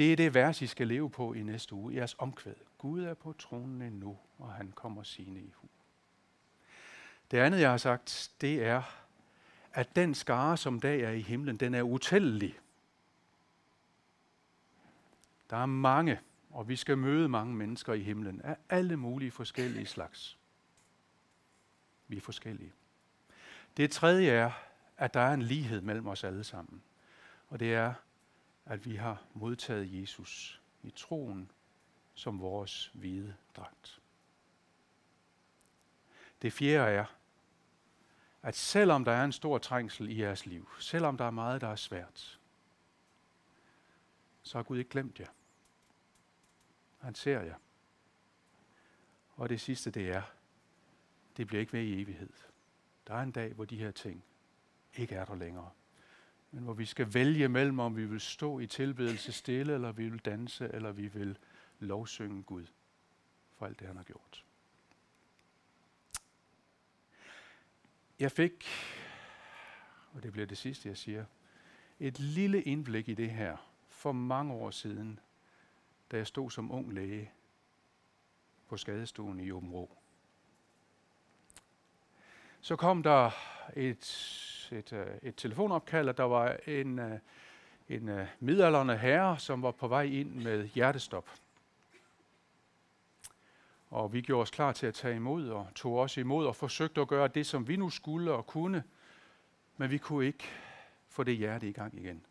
Det 0.00 0.12
er 0.12 0.16
det 0.16 0.34
vers, 0.34 0.62
I 0.62 0.66
skal 0.66 0.88
leve 0.88 1.10
på 1.10 1.32
i 1.32 1.42
næste 1.42 1.74
uge, 1.74 1.94
jeres 1.94 2.16
omkvæd. 2.18 2.54
Gud 2.78 3.02
er 3.02 3.14
på 3.14 3.32
tronen 3.32 3.82
endnu, 3.82 4.18
og 4.38 4.52
han 4.52 4.72
kommer 4.72 5.02
sine 5.02 5.40
i 5.40 5.52
hu. 5.56 5.68
Det 7.30 7.38
andet, 7.38 7.60
jeg 7.60 7.70
har 7.70 7.76
sagt, 7.76 8.30
det 8.40 8.64
er, 8.64 8.82
at 9.72 9.96
den 9.96 10.14
skare, 10.14 10.56
som 10.56 10.80
dag 10.80 11.00
er 11.00 11.10
i 11.10 11.20
himlen, 11.20 11.56
den 11.56 11.74
er 11.74 11.82
utællelig. 11.82 12.58
Der 15.50 15.56
er 15.56 15.66
mange, 15.66 16.20
og 16.50 16.68
vi 16.68 16.76
skal 16.76 16.98
møde 16.98 17.28
mange 17.28 17.54
mennesker 17.54 17.92
i 17.92 18.02
himlen 18.02 18.40
af 18.40 18.56
alle 18.68 18.96
mulige 18.96 19.30
forskellige 19.30 19.86
slags. 19.86 20.38
Vi 22.08 22.16
er 22.16 22.20
forskellige. 22.20 22.72
Det 23.76 23.90
tredje 23.90 24.30
er, 24.30 24.50
at 24.96 25.14
der 25.14 25.20
er 25.20 25.34
en 25.34 25.42
lighed 25.42 25.80
mellem 25.80 26.06
os 26.06 26.24
alle 26.24 26.44
sammen. 26.44 26.82
Og 27.48 27.60
det 27.60 27.74
er, 27.74 27.94
at 28.70 28.86
vi 28.86 28.96
har 28.96 29.22
modtaget 29.34 30.00
Jesus 30.00 30.60
i 30.82 30.90
troen 30.90 31.50
som 32.14 32.40
vores 32.40 32.90
hvide 32.94 33.36
dragt. 33.56 34.00
Det 36.42 36.52
fjerde 36.52 36.92
er, 36.92 37.04
at 38.42 38.56
selvom 38.56 39.04
der 39.04 39.12
er 39.12 39.24
en 39.24 39.32
stor 39.32 39.58
trængsel 39.58 40.10
i 40.10 40.20
jeres 40.20 40.46
liv, 40.46 40.68
selvom 40.78 41.16
der 41.16 41.24
er 41.24 41.30
meget, 41.30 41.60
der 41.60 41.68
er 41.68 41.76
svært, 41.76 42.40
så 44.42 44.58
har 44.58 44.62
Gud 44.62 44.78
ikke 44.78 44.90
glemt 44.90 45.20
jer. 45.20 45.28
Han 46.98 47.14
ser 47.14 47.40
jer. 47.40 47.56
Og 49.36 49.48
det 49.48 49.60
sidste, 49.60 49.90
det 49.90 50.10
er, 50.10 50.22
det 51.36 51.46
bliver 51.46 51.60
ikke 51.60 51.72
ved 51.72 51.82
i 51.82 52.02
evighed. 52.02 52.32
Der 53.06 53.14
er 53.14 53.22
en 53.22 53.32
dag, 53.32 53.52
hvor 53.52 53.64
de 53.64 53.76
her 53.76 53.90
ting 53.90 54.24
ikke 54.94 55.14
er 55.14 55.24
der 55.24 55.34
længere. 55.34 55.70
Men 56.50 56.64
hvor 56.64 56.72
vi 56.72 56.84
skal 56.84 57.14
vælge 57.14 57.48
mellem, 57.48 57.78
om 57.78 57.96
vi 57.96 58.04
vil 58.04 58.20
stå 58.20 58.58
i 58.58 58.66
tilbedelse 58.66 59.32
stille, 59.32 59.74
eller 59.74 59.92
vi 59.92 60.08
vil 60.08 60.18
danse, 60.18 60.68
eller 60.74 60.92
vi 60.92 61.08
vil 61.08 61.38
lovsynge 61.78 62.42
Gud 62.42 62.66
for 63.52 63.66
alt 63.66 63.78
det, 63.80 63.86
han 63.86 63.96
har 63.96 64.04
gjort. 64.04 64.44
Jeg 68.18 68.32
fik, 68.32 68.64
og 70.12 70.22
det 70.22 70.32
bliver 70.32 70.46
det 70.46 70.58
sidste, 70.58 70.88
jeg 70.88 70.96
siger, 70.96 71.24
et 71.98 72.18
lille 72.18 72.62
indblik 72.62 73.08
i 73.08 73.14
det 73.14 73.30
her 73.30 73.56
for 73.88 74.12
mange 74.12 74.52
år 74.54 74.70
siden, 74.70 75.20
da 76.10 76.16
jeg 76.16 76.26
stod 76.26 76.50
som 76.50 76.72
ung 76.72 76.92
læge 76.92 77.32
på 78.66 78.76
skadestuen 78.76 79.40
i 79.40 79.50
Åben 79.50 79.72
så 82.62 82.76
kom 82.76 83.02
der 83.02 83.30
et, 83.76 84.06
et, 84.72 84.92
øh, 84.92 85.06
et 85.22 85.36
telefonopkald, 85.36 86.08
og 86.08 86.16
der 86.16 86.24
var 86.24 86.56
en, 86.66 86.98
øh, 86.98 87.18
en 87.88 88.08
øh, 88.08 88.26
midalderne 88.40 88.96
herre, 88.96 89.38
som 89.38 89.62
var 89.62 89.70
på 89.70 89.88
vej 89.88 90.02
ind 90.02 90.34
med 90.34 90.68
hjertestop. 90.68 91.30
Og 93.90 94.12
vi 94.12 94.20
gjorde 94.20 94.42
os 94.42 94.50
klar 94.50 94.72
til 94.72 94.86
at 94.86 94.94
tage 94.94 95.16
imod, 95.16 95.48
og 95.48 95.68
tog 95.74 95.98
os 95.98 96.16
imod 96.16 96.46
og 96.46 96.56
forsøgte 96.56 97.00
at 97.00 97.08
gøre 97.08 97.28
det, 97.28 97.46
som 97.46 97.68
vi 97.68 97.76
nu 97.76 97.90
skulle 97.90 98.32
og 98.32 98.46
kunne, 98.46 98.84
men 99.76 99.90
vi 99.90 99.98
kunne 99.98 100.26
ikke 100.26 100.44
få 101.08 101.22
det 101.22 101.36
hjerte 101.36 101.68
i 101.68 101.72
gang 101.72 101.98
igen. 101.98 102.26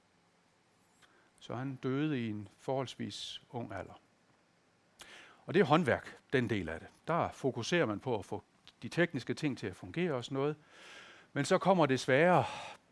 Så 1.39 1.55
han 1.55 1.75
døde 1.75 2.25
i 2.25 2.29
en 2.29 2.47
forholdsvis 2.57 3.41
ung 3.49 3.73
alder. 3.73 4.01
Og 5.45 5.53
det 5.53 5.59
er 5.59 5.65
håndværk, 5.65 6.17
den 6.33 6.49
del 6.49 6.69
af 6.69 6.79
det. 6.79 6.89
Der 7.07 7.29
fokuserer 7.31 7.85
man 7.85 7.99
på 7.99 8.17
at 8.17 8.25
få 8.25 8.43
de 8.81 8.89
tekniske 8.89 9.33
ting 9.33 9.57
til 9.57 9.67
at 9.67 9.75
fungere 9.75 10.13
og 10.13 10.25
sådan 10.25 10.35
noget. 10.35 10.55
Men 11.33 11.45
så 11.45 11.57
kommer 11.57 11.85
det 11.85 11.99
svære 11.99 12.45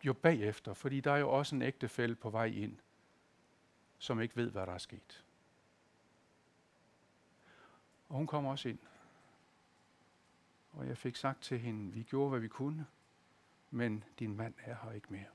jo 0.04 0.14
bagefter, 0.14 0.74
fordi 0.74 1.00
der 1.00 1.12
er 1.12 1.18
jo 1.18 1.30
også 1.30 1.56
en 1.56 1.62
ægtefælde 1.62 2.16
på 2.16 2.30
vej 2.30 2.46
ind, 2.46 2.78
som 3.98 4.22
ikke 4.22 4.36
ved, 4.36 4.52
hvad 4.52 4.66
der 4.66 4.74
er 4.74 4.78
sket. 4.78 5.24
Og 8.10 8.16
hun 8.16 8.28
kommer 8.28 8.52
også 8.52 8.70
ind. 8.70 8.80
Og 10.72 10.88
jeg 10.88 10.98
fik 10.98 11.16
sagt 11.16 11.42
til 11.42 11.60
hende, 11.60 11.94
vi 11.94 12.04
gjorde, 12.04 12.30
hvad 12.30 12.40
vi 12.40 12.48
kunne, 12.48 12.86
men 13.72 14.04
din 14.20 14.36
mand 14.36 14.54
er 14.66 14.76
her 14.84 14.92
ikke 14.92 15.08
mere. 15.10 15.26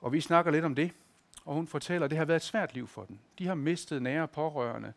Og 0.00 0.12
vi 0.12 0.20
snakker 0.20 0.50
lidt 0.50 0.64
om 0.64 0.74
det, 0.74 0.92
og 1.44 1.54
hun 1.54 1.66
fortæller, 1.66 2.04
at 2.04 2.10
det 2.10 2.18
har 2.18 2.24
været 2.24 2.36
et 2.36 2.42
svært 2.42 2.74
liv 2.74 2.86
for 2.86 3.04
dem. 3.04 3.18
De 3.38 3.46
har 3.46 3.54
mistet 3.54 4.02
nære 4.02 4.28
pårørende. 4.28 4.92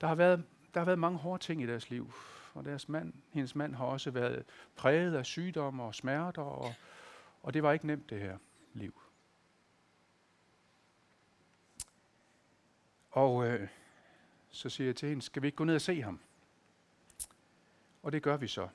Der 0.00 0.06
har 0.06 0.14
været 0.14 0.44
der 0.74 0.80
har 0.80 0.84
været 0.84 0.98
mange 0.98 1.18
hårde 1.18 1.42
ting 1.42 1.62
i 1.62 1.66
deres 1.66 1.90
liv. 1.90 2.12
Og 2.54 2.64
deres 2.64 2.88
mand, 2.88 3.12
hendes 3.30 3.54
mand 3.54 3.74
har 3.74 3.84
også 3.84 4.10
været 4.10 4.44
præget 4.76 5.14
af 5.14 5.26
sygdom 5.26 5.80
og 5.80 5.94
smerter, 5.94 6.42
og, 6.42 6.74
og 7.42 7.54
det 7.54 7.62
var 7.62 7.72
ikke 7.72 7.86
nemt 7.86 8.10
det 8.10 8.20
her 8.20 8.38
liv. 8.74 9.00
Og 13.10 13.46
øh, 13.46 13.68
så 14.50 14.68
siger 14.68 14.88
jeg 14.88 14.96
til 14.96 15.08
hende, 15.08 15.22
skal 15.22 15.42
vi 15.42 15.48
ikke 15.48 15.56
gå 15.56 15.64
ned 15.64 15.74
og 15.74 15.80
se 15.80 16.02
ham? 16.02 16.20
Og 18.02 18.12
det 18.12 18.22
gør 18.22 18.36
vi 18.36 18.48
så. 18.48 18.68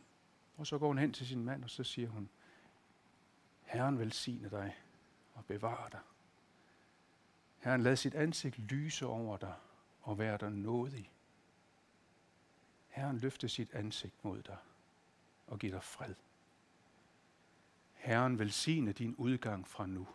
Og 0.58 0.68
så 0.68 0.78
går 0.78 0.88
hun 0.88 0.98
hen 0.98 1.14
til 1.14 1.28
sin 1.28 1.44
mand, 1.44 1.64
og 1.64 1.70
så 1.70 1.84
siger 1.84 2.10
hun, 2.10 2.30
Herren 3.62 4.00
velsigne 4.00 4.50
dig 4.50 4.76
og 5.34 5.46
bevare 5.46 5.90
dig. 5.92 6.00
Herren 7.60 7.82
lad 7.82 7.96
sit 7.96 8.16
ansigt 8.16 8.60
lyse 8.60 9.06
over 9.06 9.38
dig 9.38 9.54
og 10.02 10.18
være 10.18 10.38
dig 10.38 10.52
nådig. 10.52 11.12
Herren 12.98 13.18
løfte 13.18 13.50
sit 13.50 13.74
ansigt 13.74 14.24
mod 14.24 14.44
dig 14.44 14.58
og 15.48 15.60
give 15.60 15.72
dig 15.72 15.84
fred. 15.84 16.16
Herren 17.94 18.40
velsigne 18.40 18.92
din 18.92 19.16
udgang 19.16 19.68
fra 19.68 19.86
nu 19.86 20.08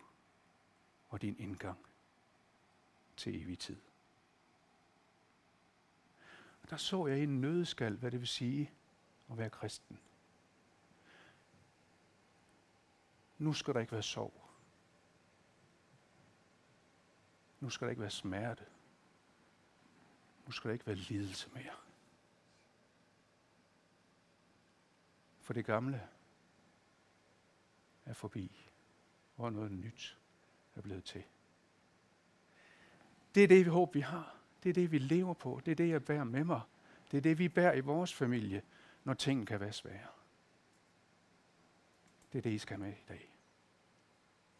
og 1.09 1.21
din 1.21 1.35
indgang 1.39 1.85
til 3.17 3.41
evig 3.41 3.59
tid. 3.59 3.77
Og 6.63 6.69
der 6.69 6.77
så 6.77 7.07
jeg 7.07 7.19
i 7.19 7.23
en 7.23 7.41
nødskal, 7.41 7.95
hvad 7.95 8.11
det 8.11 8.19
vil 8.19 8.27
sige 8.27 8.71
at 9.31 9.37
være 9.37 9.49
kristen. 9.49 9.99
Nu 13.37 13.53
skal 13.53 13.73
der 13.73 13.79
ikke 13.79 13.91
være 13.91 14.03
sorg. 14.03 14.49
Nu 17.59 17.69
skal 17.69 17.85
der 17.85 17.89
ikke 17.89 18.01
være 18.01 18.09
smerte. 18.09 18.65
Nu 20.45 20.51
skal 20.51 20.67
der 20.67 20.73
ikke 20.73 20.87
være 20.87 20.95
lidelse 20.95 21.49
mere. 21.53 21.83
For 25.43 25.53
det 25.53 25.65
gamle 25.65 26.07
er 28.05 28.13
forbi, 28.13 28.69
og 29.37 29.53
noget 29.53 29.71
nyt 29.71 30.17
er 30.75 30.81
blevet 30.81 31.03
til. 31.03 31.23
Det 33.35 33.43
er 33.43 33.47
det, 33.47 33.65
vi 33.65 33.69
håber, 33.69 33.91
vi 33.91 33.99
har. 33.99 34.35
Det 34.63 34.69
er 34.69 34.73
det, 34.73 34.91
vi 34.91 34.97
lever 34.97 35.33
på. 35.33 35.61
Det 35.65 35.71
er 35.71 35.75
det, 35.75 35.89
jeg 35.89 36.05
bærer 36.05 36.23
med 36.23 36.43
mig. 36.43 36.61
Det 37.11 37.17
er 37.17 37.21
det, 37.21 37.39
vi 37.39 37.49
bærer 37.49 37.73
i 37.73 37.79
vores 37.79 38.13
familie, 38.13 38.61
når 39.03 39.13
ting 39.13 39.47
kan 39.47 39.59
være 39.59 39.73
svære. 39.73 40.07
Det 42.31 42.37
er 42.37 42.41
det, 42.41 42.51
I 42.51 42.57
skal 42.57 42.79
med 42.79 42.93
i 42.93 43.05
dag. 43.07 43.32